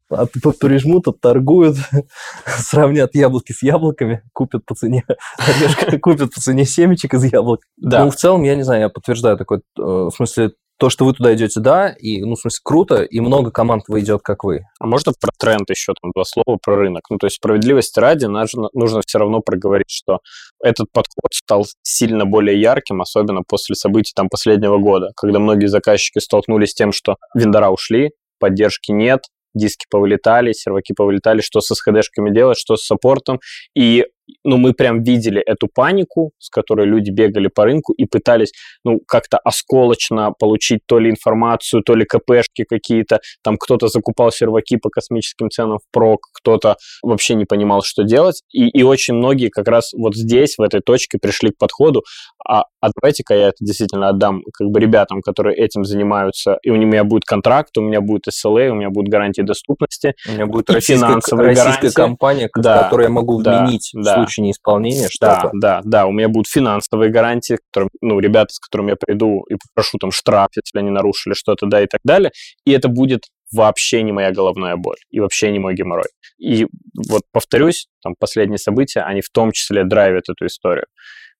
[0.09, 1.77] прижмут, отторгуют,
[2.47, 5.05] сравнят яблоки с яблоками, купят по цене
[5.39, 7.61] орешка, купят по цене семечек из яблок.
[7.77, 8.05] Да.
[8.05, 11.13] Ну, в целом, я не знаю, я подтверждаю такой, э, в смысле, то, что вы
[11.13, 14.63] туда идете, да, и, ну, в смысле, круто, и много команд вы идет, как вы.
[14.81, 17.03] А можно про тренд еще там два слова про рынок?
[17.11, 20.19] Ну, то есть справедливости ради нужно, нужно все равно проговорить, что
[20.61, 26.19] этот подход стал сильно более ярким, особенно после событий там последнего года, когда многие заказчики
[26.19, 29.23] столкнулись с тем, что вендора ушли, поддержки нет,
[29.55, 33.41] диски повылетали, серваки повылетали, что со SHD-шками делать, что с саппортом.
[33.77, 34.05] И
[34.45, 38.53] ну, мы прям видели эту панику, с которой люди бегали по рынку и пытались,
[38.85, 43.21] ну, как-то осколочно получить то ли информацию, то ли КПшки какие-то.
[43.43, 48.43] Там кто-то закупал серваки по космическим ценам в прок, кто-то вообще не понимал, что делать.
[48.53, 52.03] И, и очень многие как раз вот здесь, в этой точке, пришли к подходу,
[52.47, 56.77] а, а давайте-ка я это действительно отдам как бы ребятам, которые этим занимаются, и у
[56.77, 60.15] меня будет контракт, у меня будет SLA, у меня будут гарантии доступности.
[60.29, 65.09] У меня будет российская, российская компания, да, которую я могу вменить да, в случае неисполнения
[65.09, 65.51] что-то.
[65.55, 69.45] Да, да, да, у меня будут финансовые гарантии, которые, ну, ребята, с которыми я приду
[69.49, 72.31] и попрошу там штраф, если они нарушили что-то, да, и так далее.
[72.65, 76.09] И это будет вообще не моя головная боль и вообще не мой геморрой.
[76.39, 76.67] И
[77.09, 80.87] вот повторюсь, там последние события, они в том числе драйвят эту историю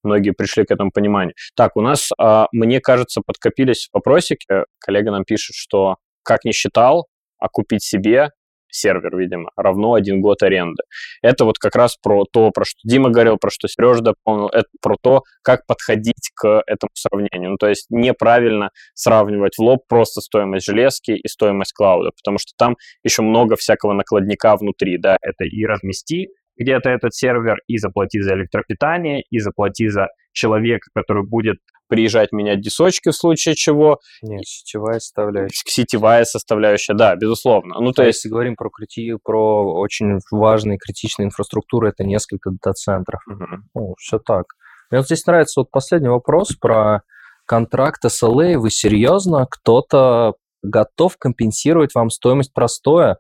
[0.05, 1.35] многие пришли к этому пониманию.
[1.57, 4.65] Так, у нас, а, мне кажется, подкопились вопросики.
[4.79, 7.07] Коллега нам пишет, что как не считал,
[7.39, 8.31] а купить себе
[8.75, 10.83] сервер, видимо, равно один год аренды.
[11.23, 14.69] Это вот как раз про то, про что Дима говорил, про что Сережа дополнил, это
[14.81, 17.53] про то, как подходить к этому сравнению.
[17.53, 22.53] Ну, то есть неправильно сравнивать в лоб просто стоимость железки и стоимость клауда, потому что
[22.57, 28.21] там еще много всякого накладника внутри, да, это и размести где-то этот сервер, и заплати
[28.21, 31.57] за электропитание, и заплати за человека, который будет
[31.95, 34.01] приезжать менять дисочки в случае чего.
[34.23, 35.63] Нет, сетевая составляющая.
[35.65, 37.77] Сетевая составляющая, да, безусловно.
[37.79, 38.19] Ну, то а есть...
[38.19, 39.17] Если говорим про крити...
[39.23, 43.21] про очень важные критичные инфраструктуры, это несколько дата-центров.
[43.29, 43.47] Угу.
[43.75, 44.47] Ну, все так.
[44.91, 47.03] Мне вот здесь нравится вот последний вопрос про
[47.47, 48.59] контракт SLA.
[48.59, 49.47] Вы серьезно?
[49.49, 53.19] Кто-то готов компенсировать вам стоимость простоя?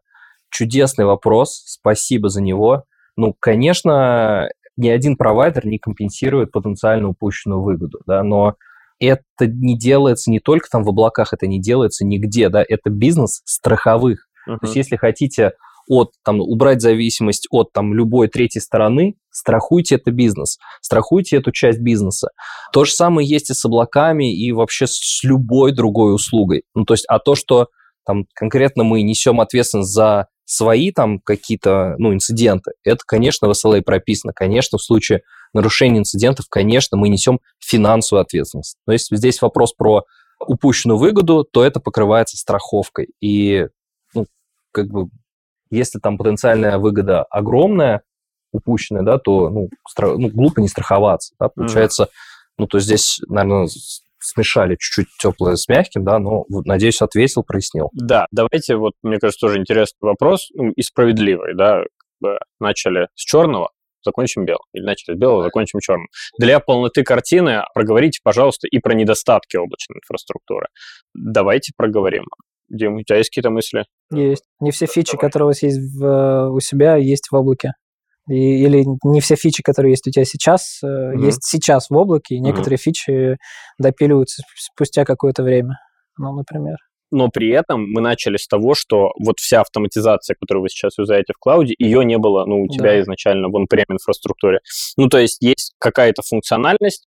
[0.50, 2.84] Чудесный вопрос, спасибо за него.
[3.16, 8.54] Ну, конечно, ни один провайдер не компенсирует потенциально упущенную выгоду, да, но
[9.00, 13.42] это не делается не только там в облаках, это не делается нигде, да, это бизнес
[13.44, 14.26] страховых.
[14.48, 14.58] Uh-huh.
[14.58, 15.52] То есть если хотите
[15.88, 21.80] от, там, убрать зависимость от там, любой третьей стороны, страхуйте это бизнес, страхуйте эту часть
[21.80, 22.28] бизнеса.
[22.72, 26.62] То же самое есть и с облаками, и вообще с любой другой услугой.
[26.74, 27.68] Ну, то есть, а то, что
[28.06, 33.82] там конкретно мы несем ответственность за свои там какие-то, ну, инциденты, это, конечно, в SLA
[33.82, 34.32] прописано.
[34.34, 38.76] Конечно, в случае нарушения инцидентов, конечно, мы несем финансовую ответственность.
[38.86, 40.04] Но если здесь вопрос про
[40.40, 43.08] упущенную выгоду, то это покрывается страховкой.
[43.20, 43.68] И,
[44.14, 44.26] ну,
[44.72, 45.08] как бы,
[45.70, 48.02] если там потенциальная выгода огромная,
[48.52, 52.54] упущенная, да, то, ну, стра- ну глупо не страховаться, да, получается, mm-hmm.
[52.58, 53.68] ну, то здесь, наверное,
[54.24, 57.90] смешали чуть-чуть теплое с мягким, да, но, надеюсь, ответил, прояснил.
[57.92, 61.82] Да, давайте, вот, мне кажется, тоже интересный вопрос, ну, и справедливый, да,
[62.58, 63.70] начали с черного,
[64.02, 64.64] закончим белым.
[64.72, 66.08] Или начали с белого, закончим черным.
[66.38, 70.66] Для полноты картины проговорите, пожалуйста, и про недостатки облачной инфраструктуры.
[71.14, 72.24] Давайте проговорим.
[72.70, 73.84] Дим, у тебя есть какие-то мысли?
[74.10, 74.44] Есть.
[74.60, 77.74] Не все фичи, которые у вас есть в, у себя, есть в облаке.
[78.28, 81.24] И, или не все фичи, которые есть у тебя сейчас, mm-hmm.
[81.24, 82.80] есть сейчас в облаке, и некоторые mm-hmm.
[82.80, 83.36] фичи
[83.78, 85.78] допиливаются спустя какое-то время,
[86.18, 86.76] ну, например.
[87.10, 91.32] Но при этом мы начали с того, что вот вся автоматизация, которую вы сейчас юзаете
[91.32, 93.00] в клауде, ее не было, ну, у тебя да.
[93.02, 94.60] изначально в on-prem инфраструктуре.
[94.96, 97.06] Ну, то есть есть какая-то функциональность,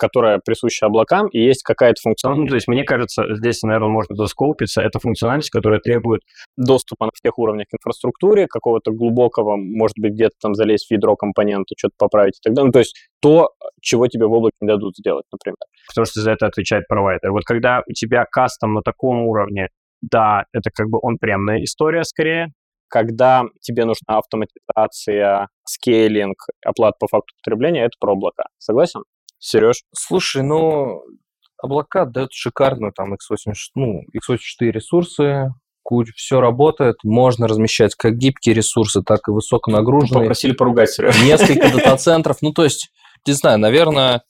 [0.00, 2.46] которая присуща облакам, и есть какая-то функциональность.
[2.46, 4.80] Ну, то есть, мне кажется, здесь, наверное, можно доскопиться.
[4.80, 6.22] Это функциональность, которая требует
[6.56, 11.74] доступа на всех уровнях инфраструктуры, какого-то глубокого, может быть, где-то там залезть в ядро компонента,
[11.76, 12.68] что-то поправить и так далее.
[12.68, 13.50] Ну, то есть то,
[13.82, 15.56] чего тебе в облаке не дадут сделать, например.
[15.86, 17.30] Потому что за это отвечает провайдер.
[17.30, 19.68] Вот когда у тебя кастом на таком уровне,
[20.00, 22.52] да, это как бы он прямная история скорее,
[22.88, 28.44] когда тебе нужна автоматизация, скейлинг, оплата по факту потребления, это про облака.
[28.58, 29.02] Согласен?
[29.40, 29.82] Сереж?
[29.92, 31.02] Слушай, ну,
[31.58, 35.48] облака дают шикарную там x86, ну, x84 ресурсы,
[36.14, 40.20] все работает, можно размещать как гибкие ресурсы, так и высоконагруженные.
[40.20, 41.20] Попросили поругать, Сереж.
[41.24, 42.38] Несколько дата-центров.
[42.42, 42.90] Ну, то есть,
[43.26, 44.22] не знаю, наверное,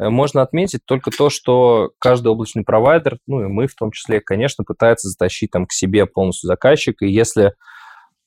[0.00, 4.20] э, можно отметить только то, что каждый облачный провайдер, ну и мы в том числе,
[4.20, 7.04] конечно, пытается затащить там к себе полностью заказчика.
[7.04, 7.52] И если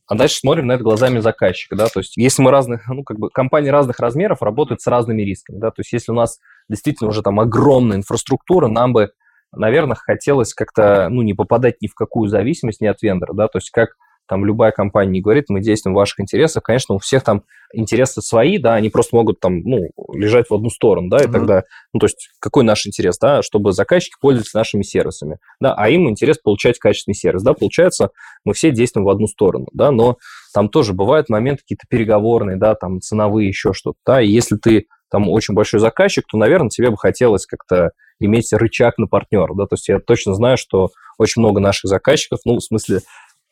[0.08, 3.20] а дальше смотрим на это глазами заказчика, да, то есть если мы разных, ну, как
[3.20, 6.40] бы компании разных размеров работают с разными рисками, да, то есть если у нас
[6.70, 9.12] действительно уже там огромная инфраструктура, нам бы,
[9.54, 13.58] наверное, хотелось как-то, ну, не попадать ни в какую зависимость ни от вендора, да, то
[13.58, 13.90] есть как
[14.28, 18.22] там любая компания не говорит, мы действуем в ваших интересах, конечно, у всех там интересы
[18.22, 21.32] свои, да, они просто могут там, ну, лежать в одну сторону, да, и mm-hmm.
[21.32, 21.64] тогда,
[21.94, 26.10] ну, то есть какой наш интерес, да, чтобы заказчики пользовались нашими сервисами, да, а им
[26.10, 28.12] интерес получать качественный сервис, да, получается,
[28.46, 30.18] мы все действуем в одну сторону, да, но
[30.54, 34.86] там тоже бывают моменты какие-то переговорные, да, там ценовые, еще что-то, да, и если ты
[35.10, 39.66] там очень большой заказчик, то, наверное, тебе бы хотелось как-то иметь рычаг на партнера, да,
[39.66, 43.02] то есть я точно знаю, что очень много наших заказчиков, ну, в смысле,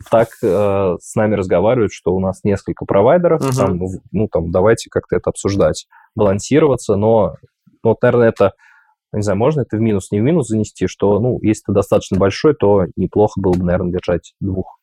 [0.10, 3.56] так э, с нами разговаривают, что у нас несколько провайдеров, uh-huh.
[3.56, 3.80] там,
[4.12, 7.36] ну, там, давайте как-то это обсуждать, балансироваться, но,
[7.84, 8.54] ну, вот, наверное, это,
[9.14, 12.18] не знаю, можно это в минус, не в минус занести, что, ну, если ты достаточно
[12.18, 14.78] большой, то неплохо было бы, наверное, держать двух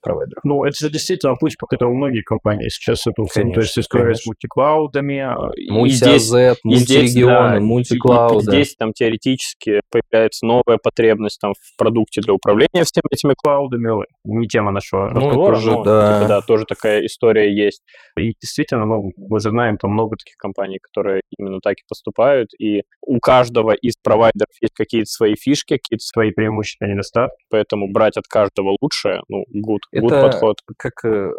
[0.00, 0.42] провайдеров.
[0.44, 3.30] Ну, это же действительно путь, по которому многие компании сейчас идут.
[3.32, 5.18] Конечно, то есть история с мультиклаудами.
[5.18, 8.50] А, Мульти-АЗ, мультирегионы, да, мультиклауды.
[8.50, 14.04] Здесь там теоретически появляется новая потребность там в продукте для управления всеми этими клаудами.
[14.24, 16.18] Не тема нашего ну, разговора, тоже, но да.
[16.18, 17.82] Типа, да, тоже такая история есть.
[18.18, 22.82] И действительно, ну, мы знаем там много таких компаний, которые именно так и поступают, и
[23.06, 28.16] у каждого из провайдеров есть какие-то свои фишки, какие-то свои преимущества и недостатки, поэтому брать
[28.16, 29.80] от каждого лучшее, ну, good.
[29.92, 30.58] Это подход.
[30.76, 31.32] как э,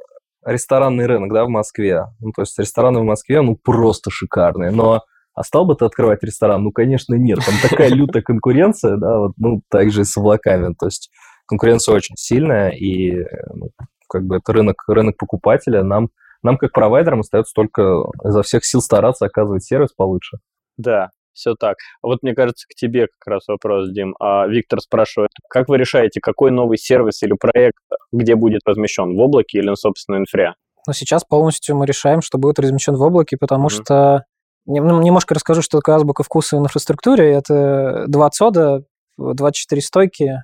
[0.46, 2.06] ресторанный рынок, да, в Москве.
[2.20, 4.72] Ну, то есть рестораны в Москве, ну, просто шикарные.
[4.72, 6.64] Но а стал бы ты открывать ресторан?
[6.64, 7.40] Ну, конечно, нет.
[7.46, 10.74] Там такая лютая конкуренция, да, вот, ну, так же и с облаками.
[10.78, 11.12] То есть
[11.48, 13.70] конкуренция очень сильная, и ну,
[14.10, 15.84] как бы это рынок, рынок покупателя.
[15.84, 16.10] Нам,
[16.44, 20.40] нам, как провайдерам, остается только изо всех сил стараться оказывать сервис получше.
[20.78, 21.78] Да, все так.
[22.02, 24.16] Вот мне кажется, к тебе как раз вопрос, Дим.
[24.20, 27.80] А, Виктор спрашивает, как вы решаете, какой новый сервис или проект,
[28.12, 30.54] где будет размещен, в облаке или на собственной инфре?
[30.88, 33.84] Ну, сейчас полностью мы решаем, что будет размещен в облаке, потому mm-hmm.
[33.84, 34.24] что
[34.66, 37.32] ну, немножко расскажу, что такое азбука вкуса в инфраструктуре.
[37.34, 38.84] Это два цода,
[39.18, 40.44] 24 стойки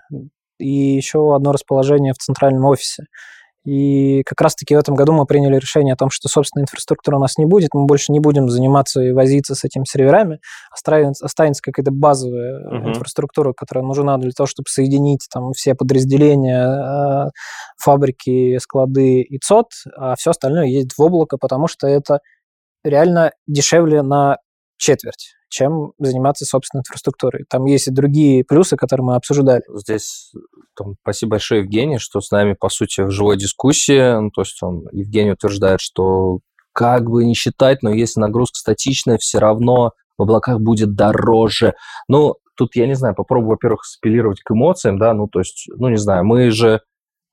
[0.58, 3.06] и еще одно расположение в центральном офисе.
[3.66, 7.20] И как раз-таки в этом году мы приняли решение о том, что собственной инфраструктуры у
[7.20, 10.40] нас не будет, мы больше не будем заниматься и возиться с этими серверами,
[10.72, 12.90] останется, останется какая-то базовая uh-huh.
[12.90, 17.30] инфраструктура, которая нужна для того, чтобы соединить там все подразделения, э,
[17.78, 22.20] фабрики, склады и ЦОД, а все остальное есть в облако, потому что это
[22.84, 24.38] реально дешевле на
[24.78, 27.46] четверть чем заниматься собственной инфраструктурой.
[27.50, 29.62] Там есть и другие плюсы, которые мы обсуждали.
[29.70, 30.34] Здесь
[30.76, 34.20] там, спасибо большое Евгений, что с нами, по сути, в живой дискуссии.
[34.20, 36.40] Ну, то есть он, Евгений утверждает, что
[36.74, 41.76] как бы не считать, но если нагрузка статичная, все равно в облаках будет дороже.
[42.08, 45.90] Ну, тут, я не знаю, попробую, во-первых, спилировать к эмоциям, да, ну, то есть, ну,
[45.90, 46.82] не знаю, мы же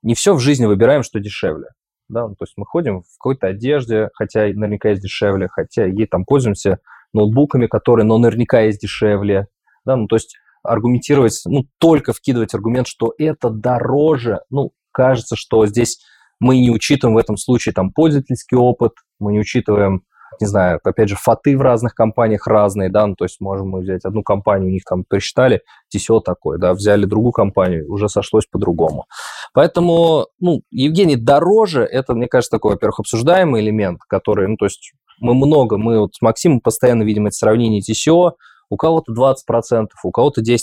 [0.02, 1.66] не все в жизни выбираем, что дешевле.
[2.08, 6.06] Да, ну, то есть мы ходим в какой-то одежде, хотя наверняка есть дешевле, хотя ей
[6.06, 6.78] там пользуемся
[7.12, 9.46] ноутбуками, которые, но наверняка есть дешевле.
[9.84, 15.66] Да, ну, то есть аргументировать, ну, только вкидывать аргумент, что это дороже, ну, кажется, что
[15.66, 15.98] здесь
[16.40, 20.02] мы не учитываем в этом случае там пользовательский опыт, мы не учитываем,
[20.40, 23.80] не знаю, опять же, фаты в разных компаниях разные, да, ну, то есть можем мы
[23.80, 25.62] взять одну компанию, у них там посчитали,
[25.94, 29.06] TCO такой, да, взяли другую компанию, уже сошлось по-другому.
[29.52, 34.92] Поэтому, ну, Евгений, дороже, это, мне кажется, такой, во-первых, обсуждаемый элемент, который, ну, то есть
[35.22, 38.32] мы много, мы вот с Максимом постоянно видим это сравнение TCO,
[38.68, 40.58] у кого-то 20%, у кого-то 10%,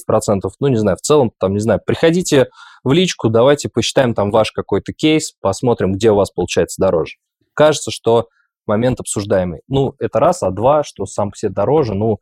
[0.59, 2.49] ну, не знаю, в целом, там, не знаю, приходите
[2.83, 7.15] в личку, давайте посчитаем там ваш какой-то кейс, посмотрим, где у вас получается дороже.
[7.53, 8.27] Кажется, что
[8.65, 9.61] момент обсуждаемый.
[9.67, 12.17] Ну, это раз, а два, что сам все дороже, ну,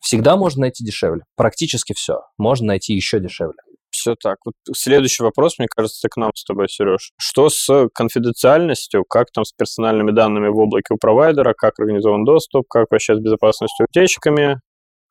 [0.00, 1.24] всегда можно найти дешевле.
[1.36, 2.22] Практически все.
[2.38, 3.58] Можно найти еще дешевле.
[3.98, 4.38] Все так.
[4.44, 7.10] Вот следующий вопрос, мне кажется, к нам с тобой, Сереж.
[7.18, 9.04] Что с конфиденциальностью?
[9.04, 11.52] Как там с персональными данными в облаке у провайдера?
[11.52, 12.66] Как организован доступ?
[12.68, 14.60] Как вообще с безопасностью утечками?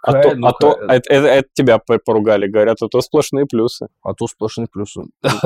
[0.04, 3.88] А, то, ну, а то это, это, это тебя поругали, говорят, а то сплошные плюсы.
[4.04, 5.02] А то сплошные плюсы.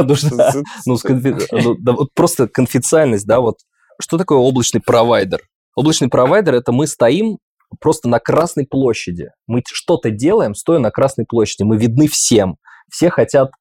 [0.86, 3.56] Ну, ну просто конфиденциальность, да, вот.
[4.00, 5.42] Что такое облачный провайдер?
[5.76, 7.40] Облачный провайдер– это мы стоим
[7.80, 9.30] просто на Красной площади.
[9.48, 11.64] Мы что-то делаем, стоя на Красной площади.
[11.64, 12.58] Мы видны всем
[12.92, 13.52] все хотят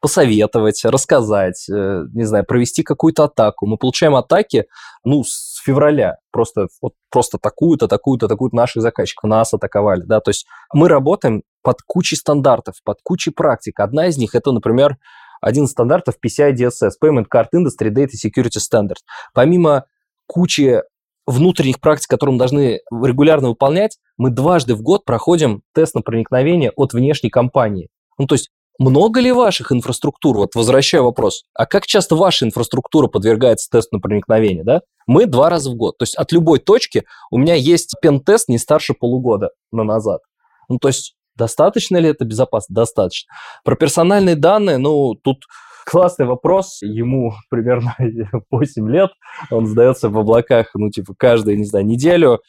[0.00, 3.66] посоветовать, рассказать, э, не знаю, провести какую-то атаку.
[3.66, 4.64] Мы получаем атаки,
[5.04, 10.30] ну, с февраля, просто, вот, просто такую-то, такую-то, такую-то наших заказчиков нас атаковали, да, то
[10.30, 13.78] есть мы работаем под кучей стандартов, под кучей практик.
[13.80, 14.96] Одна из них это, например,
[15.42, 19.00] один из стандартов PCI DSS, Payment Card Industry Data Security Standard.
[19.34, 19.84] Помимо
[20.26, 20.82] кучи
[21.26, 26.72] внутренних практик, которые мы должны регулярно выполнять, мы дважды в год проходим тест на проникновение
[26.76, 27.88] от внешней компании.
[28.18, 28.50] Ну, то есть
[28.80, 34.00] много ли ваших инфраструктур, вот возвращаю вопрос, а как часто ваша инфраструктура подвергается тесту на
[34.00, 34.80] проникновение, да?
[35.06, 35.98] Мы два раза в год.
[35.98, 40.22] То есть от любой точки у меня есть пен-тест не старше полугода на назад.
[40.70, 42.74] Ну, то есть достаточно ли это безопасно?
[42.74, 43.30] Достаточно.
[43.64, 45.44] Про персональные данные, ну, тут
[45.84, 46.78] классный вопрос.
[46.80, 47.94] Ему примерно
[48.50, 49.10] 8 лет.
[49.50, 52.40] Он задается в облаках, ну, типа, каждую, не знаю, неделю.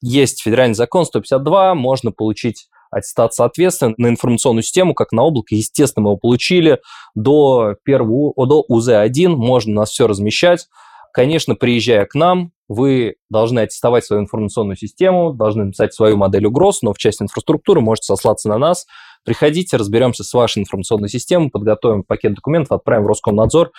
[0.00, 5.54] Есть федеральный закон 152, можно получить аттестат соответственно на информационную систему, как на облако.
[5.54, 6.80] Естественно, мы его получили
[7.14, 10.66] до первого, до УЗ-1, можно нас все размещать.
[11.12, 16.82] Конечно, приезжая к нам, вы должны аттестовать свою информационную систему, должны написать свою модель угроз,
[16.82, 18.86] но в части инфраструктуры можете сослаться на нас.
[19.24, 23.72] Приходите, разберемся с вашей информационной системой, подготовим пакет документов, отправим в Роскомнадзор.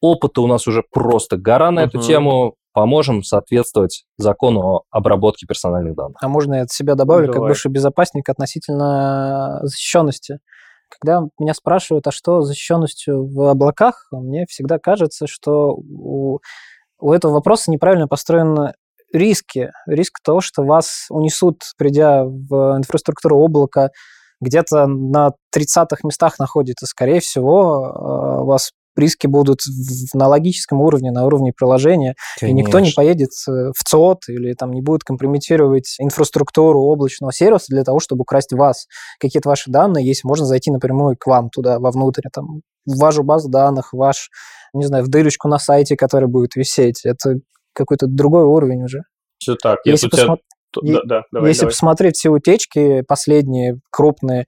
[0.00, 1.86] Опыта у нас уже просто гора на uh-huh.
[1.86, 6.16] эту тему поможем соответствовать закону о обработке персональных данных.
[6.22, 7.40] А можно я от себя добавлю, Давай.
[7.40, 10.38] как бывший безопасник относительно защищенности?
[10.88, 16.38] Когда меня спрашивают, а что с защищенностью в облаках, мне всегда кажется, что у,
[16.98, 18.72] у этого вопроса неправильно построены
[19.12, 19.72] риски.
[19.86, 23.90] Риск того, что вас унесут, придя в инфраструктуру облака,
[24.40, 28.70] где-то на 30-х местах находится, скорее всего, а, вас
[29.00, 29.60] риски будут
[30.14, 32.58] на логическом уровне, на уровне приложения, Конечно.
[32.58, 37.66] и никто не поедет э, в ЦОД или там не будет компрометировать инфраструктуру облачного сервиса
[37.68, 38.86] для того, чтобы украсть вас.
[39.18, 43.48] Какие-то ваши данные, если можно зайти напрямую к вам туда, вовнутрь, там, в вашу базу
[43.48, 44.30] данных, ваш,
[44.72, 47.04] не знаю, в дырочку на сайте, который будет висеть.
[47.04, 47.36] Это
[47.72, 49.02] какой-то другой уровень уже.
[49.38, 49.78] Все так.
[49.84, 50.38] Если, посмо...
[50.72, 50.94] тебя...
[50.94, 51.72] да, да, давай, Если давай.
[51.72, 54.46] посмотреть все утечки последние, крупные,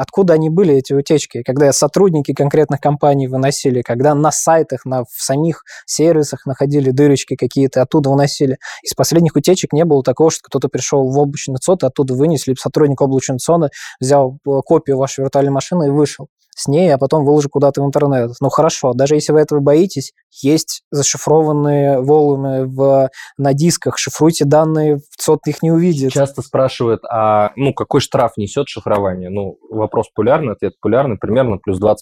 [0.00, 5.22] откуда они были, эти утечки, когда сотрудники конкретных компаний выносили, когда на сайтах, на, в
[5.22, 8.56] самих сервисах находили дырочки какие-то, оттуда выносили.
[8.82, 12.98] Из последних утечек не было такого, что кто-то пришел в облачный ЦОД, оттуда вынесли, сотрудник
[13.02, 13.70] облачного ЦОДа
[14.00, 17.86] взял э, копию вашей виртуальной машины и вышел с ней, а потом выложу куда-то в
[17.86, 18.32] интернет.
[18.40, 25.00] Ну хорошо, даже если вы этого боитесь, есть зашифрованные волны в, на дисках, шифруйте данные,
[25.16, 26.12] ЦОД их не увидит.
[26.12, 29.30] Часто спрашивают, а ну какой штраф несет шифрование?
[29.30, 31.96] Ну, вопрос популярный, ответ популярный, примерно плюс 20%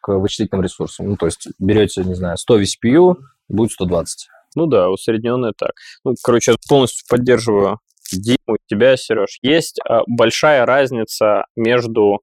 [0.00, 1.08] к вычислительным ресурсам.
[1.08, 3.14] Ну, то есть берете, не знаю, 100 VCPU,
[3.48, 4.28] будет 120.
[4.54, 5.72] Ну да, усредненное так.
[6.04, 7.78] Ну, короче, я полностью поддерживаю
[8.12, 9.38] Диму, тебя, Сереж.
[9.42, 12.20] Есть а, большая разница между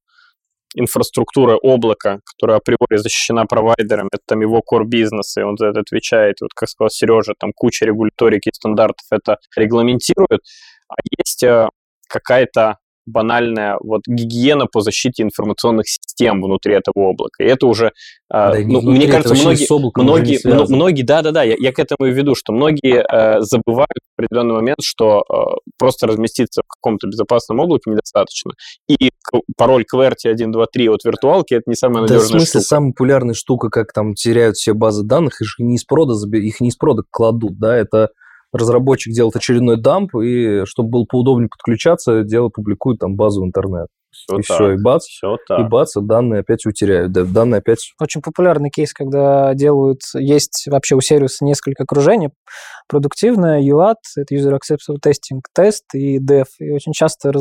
[0.75, 5.79] инфраструктура облака, которая априори защищена провайдером, это там его core бизнес, и он за это
[5.79, 6.37] отвечает.
[6.41, 10.41] Вот, как сказал Сережа, там куча регуляторики и стандартов это регламентирует.
[10.87, 11.69] А есть э,
[12.07, 17.43] какая-то банальная вот гигиена по защите информационных систем внутри этого облака.
[17.43, 17.91] И это уже,
[18.29, 19.67] а, да, ну, мне кажется, многие,
[20.01, 23.89] многие, многие, да, да, да, я, я к этому и веду, что многие э, забывают
[23.91, 25.35] в определенный момент, что э,
[25.77, 28.51] просто разместиться в каком-то безопасном облаке недостаточно.
[28.87, 29.11] И
[29.57, 32.65] пароль QWERTY 1, 2, 3 от виртуалки это не самая надежная да, в смысле, штука.
[32.65, 36.69] самая популярная штука, как там теряют все базы данных, их не из прода, их не
[36.69, 38.09] из прода кладут, да, это
[38.55, 43.87] разработчик делает очередной дамп, и чтобы было поудобнее подключаться, дело публикует там базу в интернет.
[44.11, 44.55] Все и так.
[44.55, 45.59] все, и бац, все так.
[45.59, 47.11] и бац, и данные опять утеряют.
[47.11, 47.91] Да, данные опять...
[47.99, 50.01] Очень популярный кейс, когда делают...
[50.13, 52.29] Есть вообще у сервиса несколько окружений.
[52.87, 56.45] Продуктивное, UAT, это User Acceptable Testing, тест и Dev.
[56.59, 57.31] И очень часто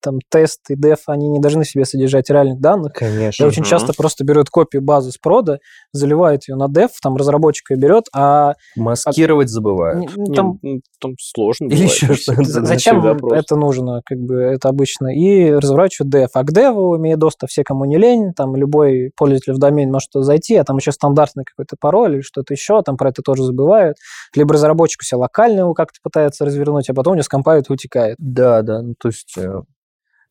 [0.00, 2.92] там тест и Dev, они не должны себе содержать реальных данных.
[2.94, 3.42] Конечно.
[3.42, 3.68] И очень угу.
[3.68, 5.58] часто просто берут копию базы с прода,
[5.92, 8.54] заливают ее на Dev, там разработчик ее берет, а...
[8.76, 9.50] Маскировать а...
[9.50, 10.10] забывают.
[10.34, 10.58] Там...
[10.62, 12.44] Не, там сложно Или еще что-то.
[12.44, 14.02] Зачем это нужно?
[14.04, 15.08] Как бы это обычно.
[15.08, 16.28] И разворачивают Dev.
[16.34, 20.10] А к Dev имея доступ все, кому не лень, там любой пользователь в домен может
[20.12, 23.96] зайти, а там еще стандартный какой-то пароль или что-то еще, там про это тоже забывают.
[24.34, 27.68] Либо разработчик разработчик у себя локально его как-то пытается развернуть, а потом у него скомпает
[27.68, 28.16] и утекает.
[28.18, 29.62] Да, да, ну, то есть э,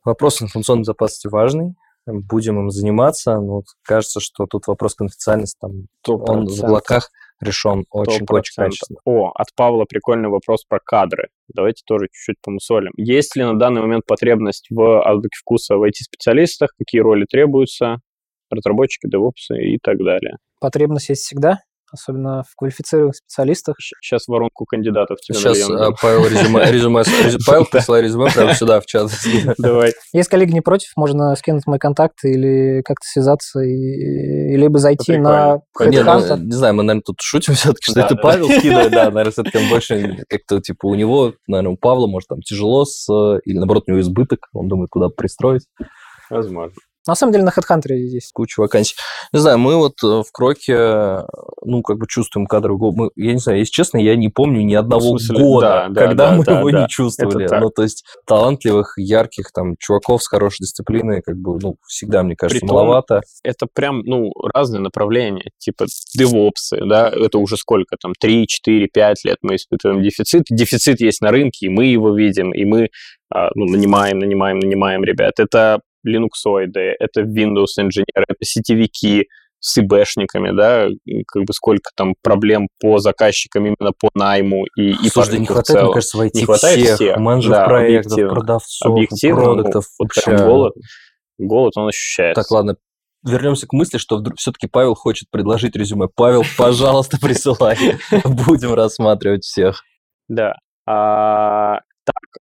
[0.03, 5.71] вопрос информационной безопасности важный, будем им заниматься, но кажется, что тут вопрос конфиденциальности, там,
[6.07, 6.23] 100%.
[6.27, 7.09] он в облаках
[7.41, 8.99] решен очень-очень качественно.
[9.05, 11.29] О, от Павла прикольный вопрос про кадры.
[11.53, 12.91] Давайте тоже чуть-чуть помусолим.
[12.97, 16.71] Есть ли на данный момент потребность в азбуке вкуса в IT-специалистах?
[16.77, 17.99] Какие роли требуются?
[18.51, 20.37] Разработчики, девопсы и так далее.
[20.59, 21.59] Потребность есть всегда
[21.91, 23.75] особенно в квалифицированных специалистах.
[24.01, 25.95] Сейчас воронку кандидатов тебе Сейчас нальем.
[26.01, 27.03] Павел резюме, резюме,
[27.45, 29.09] Павел присылай резюме прямо сюда в чат.
[29.57, 29.93] Давай.
[30.13, 35.59] Если коллеги не против, можно скинуть мои контакты или как-то связаться, и, либо зайти на
[35.79, 39.31] не, ну, не знаю, мы, наверное, тут шутим все-таки, что это Павел скидывает, да, наверное,
[39.31, 43.07] все-таки он больше как-то, типа, у него, наверное, у Павла, может, там тяжело с,
[43.45, 45.65] или, наоборот, у него избыток, он думает, куда пристроить.
[46.29, 46.75] Возможно.
[47.09, 48.31] На самом деле на HeadHunter есть.
[48.33, 48.95] Куча вакансий.
[49.33, 51.25] Не знаю, мы вот э, в Кроке,
[51.63, 52.91] ну, как бы чувствуем кадровый.
[52.95, 56.01] Мы, я не знаю, если честно, я не помню ни одного смысле, года, да, да,
[56.05, 56.81] когда да, мы да, его да.
[56.83, 57.47] не чувствовали.
[57.49, 62.35] Ну, то есть талантливых, ярких там чуваков с хорошей дисциплиной, как бы, ну, всегда, мне
[62.35, 63.21] кажется, Притом- маловато.
[63.43, 69.25] это прям, ну, разные направления, типа девопсы, да, это уже сколько там, 3, 4, 5
[69.25, 70.43] лет мы испытываем дефицит.
[70.51, 72.89] Дефицит есть на рынке, и мы его видим, и мы
[73.33, 75.39] а, ну, нанимаем, нанимаем, нанимаем ребят.
[75.39, 79.27] Это линуксоиды, это Windows инженеры, это сетевики
[79.59, 84.91] с ИБшниками, да, и как бы сколько там проблем по заказчикам именно по найму и,
[84.91, 87.57] и по Слушай, да не в хватает, мне кажется, войти Не хватает всех, всех, менеджеров
[87.57, 88.33] да, проектов, объективно.
[88.35, 89.85] продавцов, Объективно, продуктов.
[89.99, 90.73] ну, вот прям голод,
[91.37, 92.41] голод, он ощущается.
[92.41, 92.77] Так, ладно,
[93.23, 96.07] вернемся к мысли, что вдруг все-таки Павел хочет предложить резюме.
[96.13, 97.77] Павел, пожалуйста, присылай.
[98.23, 99.83] Будем рассматривать всех.
[100.29, 100.55] Да.
[100.85, 102.38] А, так,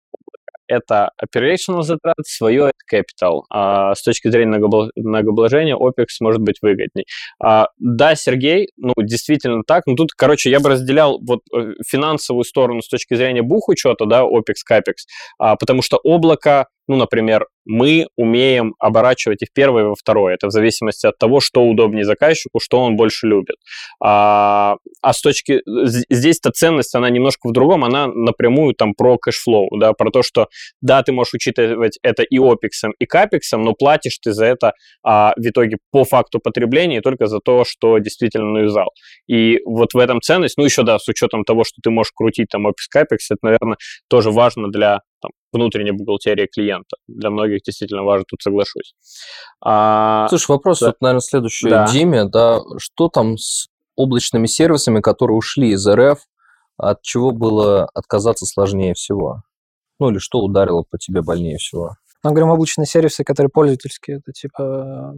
[0.68, 3.42] это operational затрат, свое это capital.
[3.50, 4.58] А, с точки зрения
[4.96, 7.06] налогообложения OPEX может быть выгодней.
[7.42, 9.84] А, да, Сергей, ну, действительно так.
[9.86, 14.22] Ну, тут, короче, я бы разделял вот э, финансовую сторону с точки зрения бухучета, да,
[14.22, 14.94] OPEX, CAPEX,
[15.38, 20.34] а, потому что облако, ну, например, мы умеем оборачивать и в первое, и во второе.
[20.34, 23.56] Это в зависимости от того, что удобнее заказчику, что он больше любит.
[24.00, 25.62] А, а с точки...
[25.66, 30.22] Здесь-то ценность, она немножко в другом, она напрямую там про cash flow, да, про то,
[30.22, 30.46] что
[30.80, 34.46] да, ты можешь учитывать это и opex ом, и capex ом, но платишь ты за
[34.46, 34.72] это
[35.02, 38.90] а, в итоге по факту потребления только за то, что действительно наюзал.
[39.28, 42.48] И вот в этом ценность, ну еще да, с учетом того, что ты можешь крутить
[42.50, 43.76] там opex capex, это, наверное,
[44.08, 46.96] тоже важно для там, внутренней бухгалтерии клиента.
[47.08, 48.94] Для многих действительно важно, тут соглашусь.
[49.64, 50.86] А, Слушай, вопрос, да.
[50.88, 51.86] вот, наверное, следующий Да.
[51.90, 56.18] Диме, да, что там с облачными сервисами, которые ушли из РФ,
[56.76, 59.42] от чего было отказаться сложнее всего?
[59.98, 61.96] Ну, или что ударило по тебе больнее всего?
[62.22, 64.18] Мы говорим облачные сервисы, которые пользовательские.
[64.18, 65.14] Это типа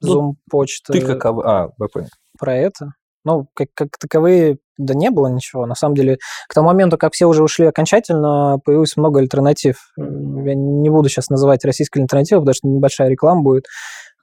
[0.00, 0.92] Ну, Zoom, почта.
[0.92, 1.24] Ты как...
[1.24, 2.08] А, я понял.
[2.38, 2.92] про это.
[3.24, 5.66] Ну, как, как таковые, да не было ничего.
[5.66, 6.18] На самом деле,
[6.48, 9.92] к тому моменту, как все уже ушли окончательно, появилось много альтернатив.
[9.96, 13.66] Я не буду сейчас называть российские альтернативы, потому что небольшая реклама будет.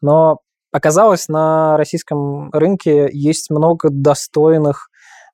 [0.02, 0.40] Но
[0.72, 4.90] оказалось, на российском рынке есть много достойных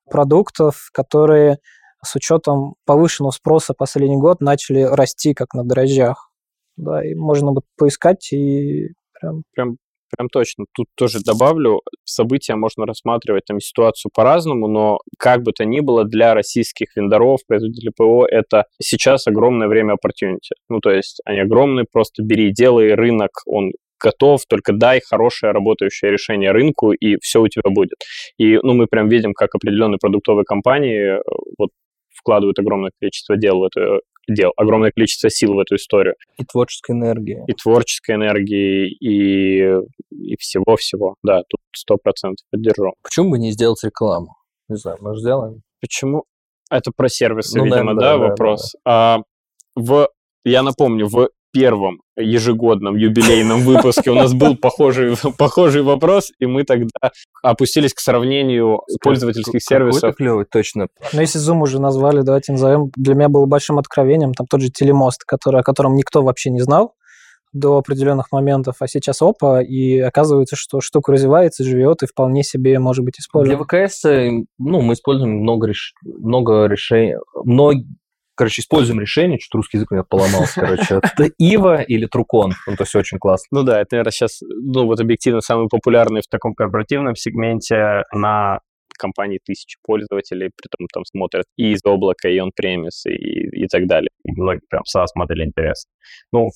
[0.09, 1.57] продуктов, которые
[2.03, 6.31] с учетом повышенного спроса последний год начали расти как на дрожжах.
[6.77, 9.77] Да, и можно вот поискать и прям прям,
[10.15, 10.65] прям точно.
[10.73, 16.03] Тут тоже добавлю, события можно рассматривать там ситуацию по-разному, но как бы то ни было,
[16.03, 20.55] для российских вендоров, производителей ПО, это сейчас огромное время opportunity.
[20.69, 26.11] Ну, то есть они огромные, просто бери, делай, рынок, он готов, только дай хорошее работающее
[26.11, 27.97] решение рынку, и все у тебя будет.
[28.37, 31.21] И, ну, мы прям видим, как определенные продуктовые компании э,
[31.57, 31.69] вот
[32.13, 36.93] вкладывают огромное количество дел в эту дел, огромное количество сил в эту историю И творческая
[36.93, 37.43] энергия.
[37.47, 39.79] и творческой энергии, и,
[40.11, 41.15] и всего-всего.
[41.23, 42.93] Да, тут сто процентов поддержу.
[43.03, 44.35] Почему бы не сделать рекламу?
[44.67, 45.61] Не знаю, мы же сделаем.
[45.81, 46.23] Почему?
[46.71, 48.75] Это про сервисы, Ну, видимо, наверное, да, да, да, вопрос.
[48.85, 49.19] А,
[49.75, 50.09] в,
[50.43, 56.65] я напомню, в первом ежегодном юбилейном выпуске у нас был похожий, похожий вопрос, и мы
[56.65, 60.01] тогда опустились к сравнению пользовательских сервисов.
[60.01, 60.87] Какой-то клевый, точно.
[61.13, 62.91] Но если Zoom уже назвали, давайте назовем.
[62.97, 66.59] Для меня было большим откровением там тот же телемост, который, о котором никто вообще не
[66.59, 66.93] знал
[67.53, 72.79] до определенных моментов, а сейчас опа, и оказывается, что штука развивается, живет и вполне себе
[72.79, 73.63] может быть Для использована.
[73.63, 74.29] ВКС, э,
[74.59, 75.93] ну, мы используем много, реш...
[76.03, 77.79] много решений, много,
[78.35, 82.75] короче, используем решения, что-то русский язык у меня поломался, короче, это Ива или Трукон, ну,
[82.75, 83.47] то есть очень классно.
[83.59, 88.59] Ну да, это, наверное, сейчас, ну вот объективно самый популярный в таком корпоративном сегменте на
[88.97, 93.87] компании тысячи пользователей, при том там смотрят и из облака, и on-premise, и, и так
[93.87, 94.09] далее.
[94.23, 95.91] И прям SaaS модели интересны.
[96.31, 96.49] Ну,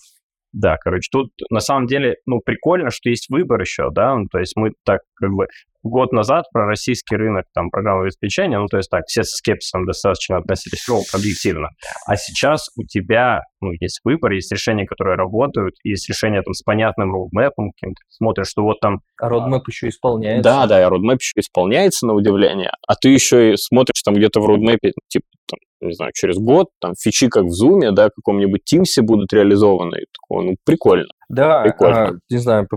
[0.51, 4.39] да, короче, тут на самом деле, ну, прикольно, что есть выбор еще, да, ну, то
[4.39, 5.47] есть мы так как бы
[5.84, 9.86] год назад про российский рынок там программного обеспечения, ну, то есть так, все с скепсисом
[9.86, 11.70] достаточно относились, ну, объективно.
[12.05, 16.61] А сейчас у тебя, ну, есть выбор, есть решения, которые работают, есть решения там с
[16.63, 17.72] понятным роудмэпом.
[18.09, 20.43] Смотришь, что вот там А родмэп еще исполняется.
[20.43, 24.41] да, да, и roadmap еще исполняется на удивление, а ты еще и смотришь там где-то
[24.41, 28.61] в ну, типа, там, не знаю, через год, там, фичи как в Zoom, да, каком-нибудь
[28.72, 31.07] Teams будут реализованы, и такое, ну, прикольно.
[31.30, 32.07] Да, Прикольно.
[32.07, 32.67] а, не знаю,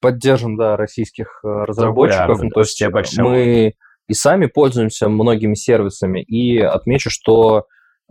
[0.00, 2.28] поддержим, да, российских э, разработчиков.
[2.42, 2.80] Ну, то есть
[3.18, 3.74] мы
[4.08, 7.66] и сами пользуемся многими сервисами, и отмечу, что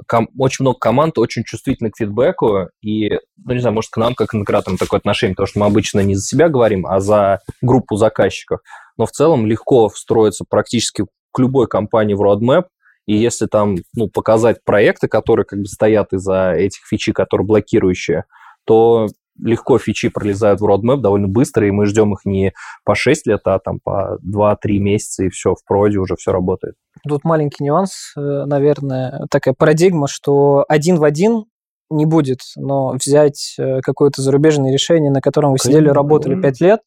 [0.07, 3.11] ком- очень много команд очень чувствительны к фидбэку, и,
[3.43, 6.01] ну, не знаю, может, к нам, как к интеграторам, такое отношение, потому что мы обычно
[6.01, 8.59] не за себя говорим, а за группу заказчиков.
[8.97, 12.65] Но в целом легко встроиться практически к любой компании в roadmap,
[13.05, 18.25] и если там, ну, показать проекты, которые как бы стоят из-за этих фичи, которые блокирующие,
[18.65, 19.07] то
[19.39, 23.41] легко фичи пролезают в roadmap довольно быстро, и мы ждем их не по 6 лет,
[23.45, 26.75] а там по 2-3 месяца, и все, в проде уже все работает.
[27.07, 31.45] Тут маленький нюанс, э, наверное, такая парадигма, что один в один
[31.89, 36.79] не будет, но взять э, какое-то зарубежное решение, на котором вы сидели, работали 5 лет,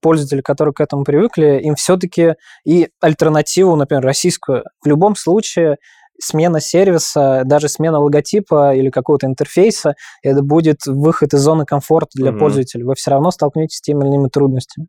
[0.00, 2.34] пользователи, которые к этому привыкли, им все-таки
[2.64, 5.76] и альтернативу, например, российскую, в любом случае
[6.20, 12.30] смена сервиса, даже смена логотипа или какого-то интерфейса, это будет выход из зоны комфорта для
[12.30, 12.38] mm-hmm.
[12.38, 12.84] пользователя.
[12.84, 14.86] Вы все равно столкнетесь с теми или иными трудностями.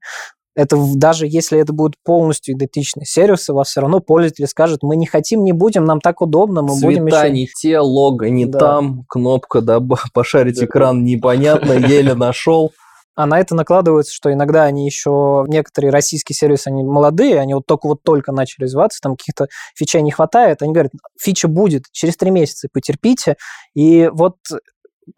[0.54, 4.98] Это даже если это будет полностью идентичный сервис, у вас все равно пользователь скажет, мы
[4.98, 7.30] не хотим, не будем, нам так удобно, мы Цвета будем еще...
[7.32, 8.60] не те, лого не да.
[8.60, 9.80] там, кнопка, да,
[10.14, 12.74] пошарить экран непонятно, еле нашел
[13.16, 17.66] а на это накладывается, что иногда они еще, некоторые российские сервисы, они молодые, они вот
[17.66, 22.16] только вот только начали развиваться, там каких-то фичей не хватает, они говорят, фича будет через
[22.18, 23.36] три месяца, потерпите.
[23.76, 24.36] И вот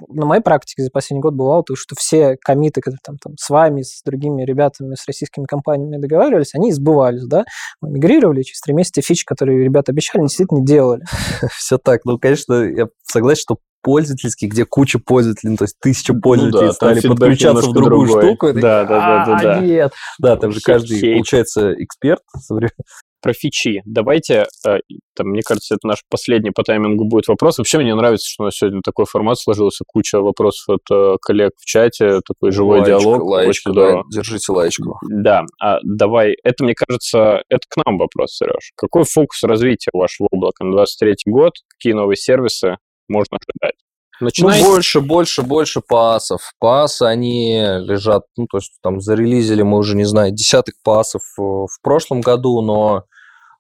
[0.08, 3.50] на моей практике за последний год бывало то, что все комиты, которые там, там с
[3.50, 7.44] вами, с другими ребятами, с российскими компаниями договаривались, они сбывались, да,
[7.82, 11.04] мигрировали, через три месяца фичи, которые ребята обещали, действительно делали.
[11.52, 12.02] Все так.
[12.06, 16.68] Ну, конечно, я согласен, что пользовательский, где куча пользователей, ну, то есть тысяча пользователей ну,
[16.68, 18.24] да, стали подключаться в другую другой.
[18.24, 18.54] штуку.
[18.54, 19.60] Да, да, да, да, да.
[19.60, 19.94] Нет.
[20.20, 22.22] Да, там же каждый, получается, эксперт.
[23.22, 23.82] Про фичи.
[23.86, 24.80] Давайте, э,
[25.16, 27.58] там, мне кажется, это наш последний по таймингу будет вопрос.
[27.58, 31.54] Вообще мне нравится, что у нас сегодня такой формат сложился, куча вопросов от э, коллег
[31.58, 33.24] в чате, такой живой лаечка, диалог.
[33.24, 35.00] Лаечка, да, держите лаечку.
[35.10, 38.74] Да, а давай, это, мне кажется, это к нам вопрос, Сереж.
[38.76, 41.54] Какой фокус развития вашего облака на 23 год?
[41.70, 42.76] Какие новые сервисы
[43.14, 43.76] можно ожидать?
[44.20, 44.64] Начинайте.
[44.64, 46.54] Ну, больше, больше, больше пасов.
[46.60, 51.42] Пасы, они лежат, ну, то есть там зарелизили мы уже, не знаю, десяток пасов э,
[51.42, 53.06] в прошлом году, но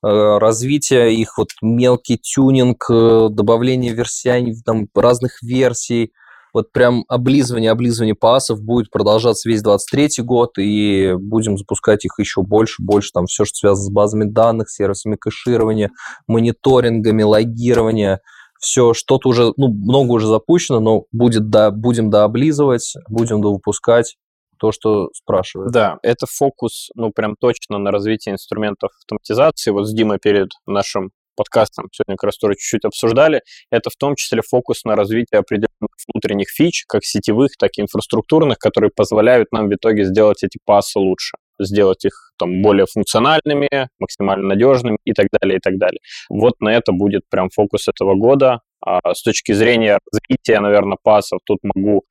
[0.03, 6.13] э, развитие их, вот мелкий тюнинг, э, добавление версий, там, разных версий,
[6.53, 12.43] вот прям облизывание, облизывание пасов будет продолжаться весь 23 год, и будем запускать их еще
[12.43, 15.89] больше, больше, там все, что связано с базами данных, сервисами кэширования,
[16.27, 18.21] мониторингами, логирования–
[18.63, 24.15] все, что-то уже, ну, много уже запущено, но будет, да, будем дооблизывать, будем довыпускать
[24.57, 25.73] то, что спрашивают.
[25.73, 29.71] Да, это фокус, ну, прям точно на развитие инструментов автоматизации.
[29.71, 34.15] Вот с Димой перед нашим подкастом сегодня как раз тоже чуть-чуть обсуждали, это в том
[34.15, 39.67] числе фокус на развитие определенных внутренних фич, как сетевых, так и инфраструктурных, которые позволяют нам
[39.67, 45.27] в итоге сделать эти пасы лучше сделать их там более функциональными, максимально надежными и так
[45.31, 45.99] далее, и так далее.
[46.29, 48.61] Вот на это будет прям фокус этого года.
[48.85, 52.03] А с точки зрения развития, наверное, пасов, тут могу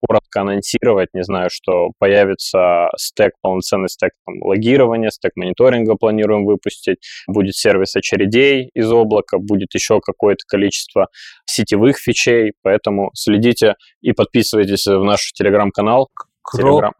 [0.00, 6.98] коротко анонсировать, не знаю, что появится стек, полноценный стек там, логирования, стек мониторинга планируем выпустить,
[7.26, 11.08] будет сервис очередей из облака, будет еще какое-то количество
[11.46, 16.08] сетевых фичей, поэтому следите и подписывайтесь в наш телеграм-канал.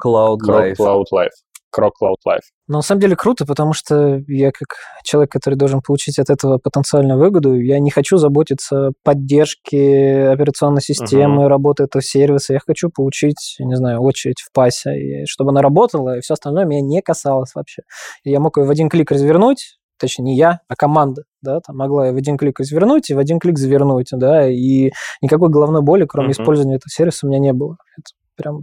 [0.05, 0.75] Cloud Life.
[0.77, 1.31] Cloud Life.
[1.71, 2.41] Крок Cloud Life.
[2.67, 6.59] Но на самом деле круто, потому что я как человек, который должен получить от этого
[6.59, 11.49] потенциальную выгоду, я не хочу заботиться о поддержке операционной системы, uh-huh.
[11.49, 12.55] работы этого сервиса.
[12.55, 16.65] Я хочу получить, не знаю, очередь в пасе, и чтобы она работала, и все остальное
[16.65, 17.83] меня не касалось вообще.
[18.25, 21.77] И я мог ее в один клик развернуть, точнее, не я, а команда, да, там
[21.77, 24.91] могла я в один клик развернуть и в один клик завернуть, да, и
[25.23, 26.33] никакой головной боли, кроме uh-huh.
[26.33, 27.77] использования этого сервиса, у меня не было.
[27.97, 28.63] Это прям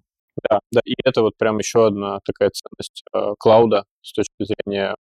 [0.50, 4.96] да, да, и это вот прям еще одна такая ценность э, клауда с точки зрения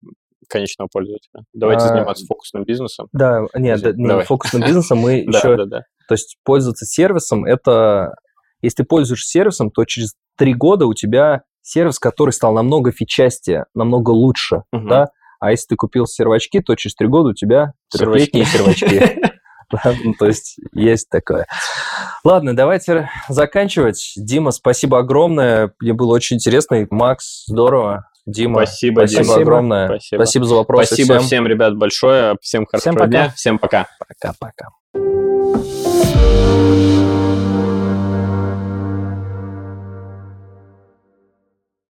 [0.47, 1.43] конечного пользователя.
[1.53, 3.07] Давайте а, заниматься фокусным бизнесом.
[3.13, 5.55] Да, нет, да, не, фокусным бизнесом мы еще...
[5.55, 5.81] Да, да, да.
[6.07, 8.15] То есть пользоваться сервисом, это...
[8.61, 13.65] Если ты пользуешься сервисом, то через три года у тебя сервис, который стал намного фичастее,
[13.73, 14.87] намного лучше, угу.
[14.87, 15.07] да?
[15.39, 19.21] А если ты купил сервачки, то через три года у тебя трехлетние сервачки.
[20.03, 21.47] Ну, то есть есть такое.
[22.23, 24.13] Ладно, давайте заканчивать.
[24.15, 25.73] Дима, спасибо огромное.
[25.79, 26.87] Мне было очень интересно.
[26.89, 28.09] Макс, здорово.
[28.25, 29.35] Дима, спасибо, спасибо Дима.
[29.35, 29.87] огромное.
[29.87, 30.19] Спасибо.
[30.19, 30.87] спасибо за вопросы.
[30.87, 31.27] Спасибо всем.
[31.27, 32.35] всем, ребят, большое.
[32.41, 33.07] Всем хорошего всем пока.
[33.07, 33.33] дня.
[33.35, 33.87] Всем пока.
[33.99, 34.69] Пока-пока.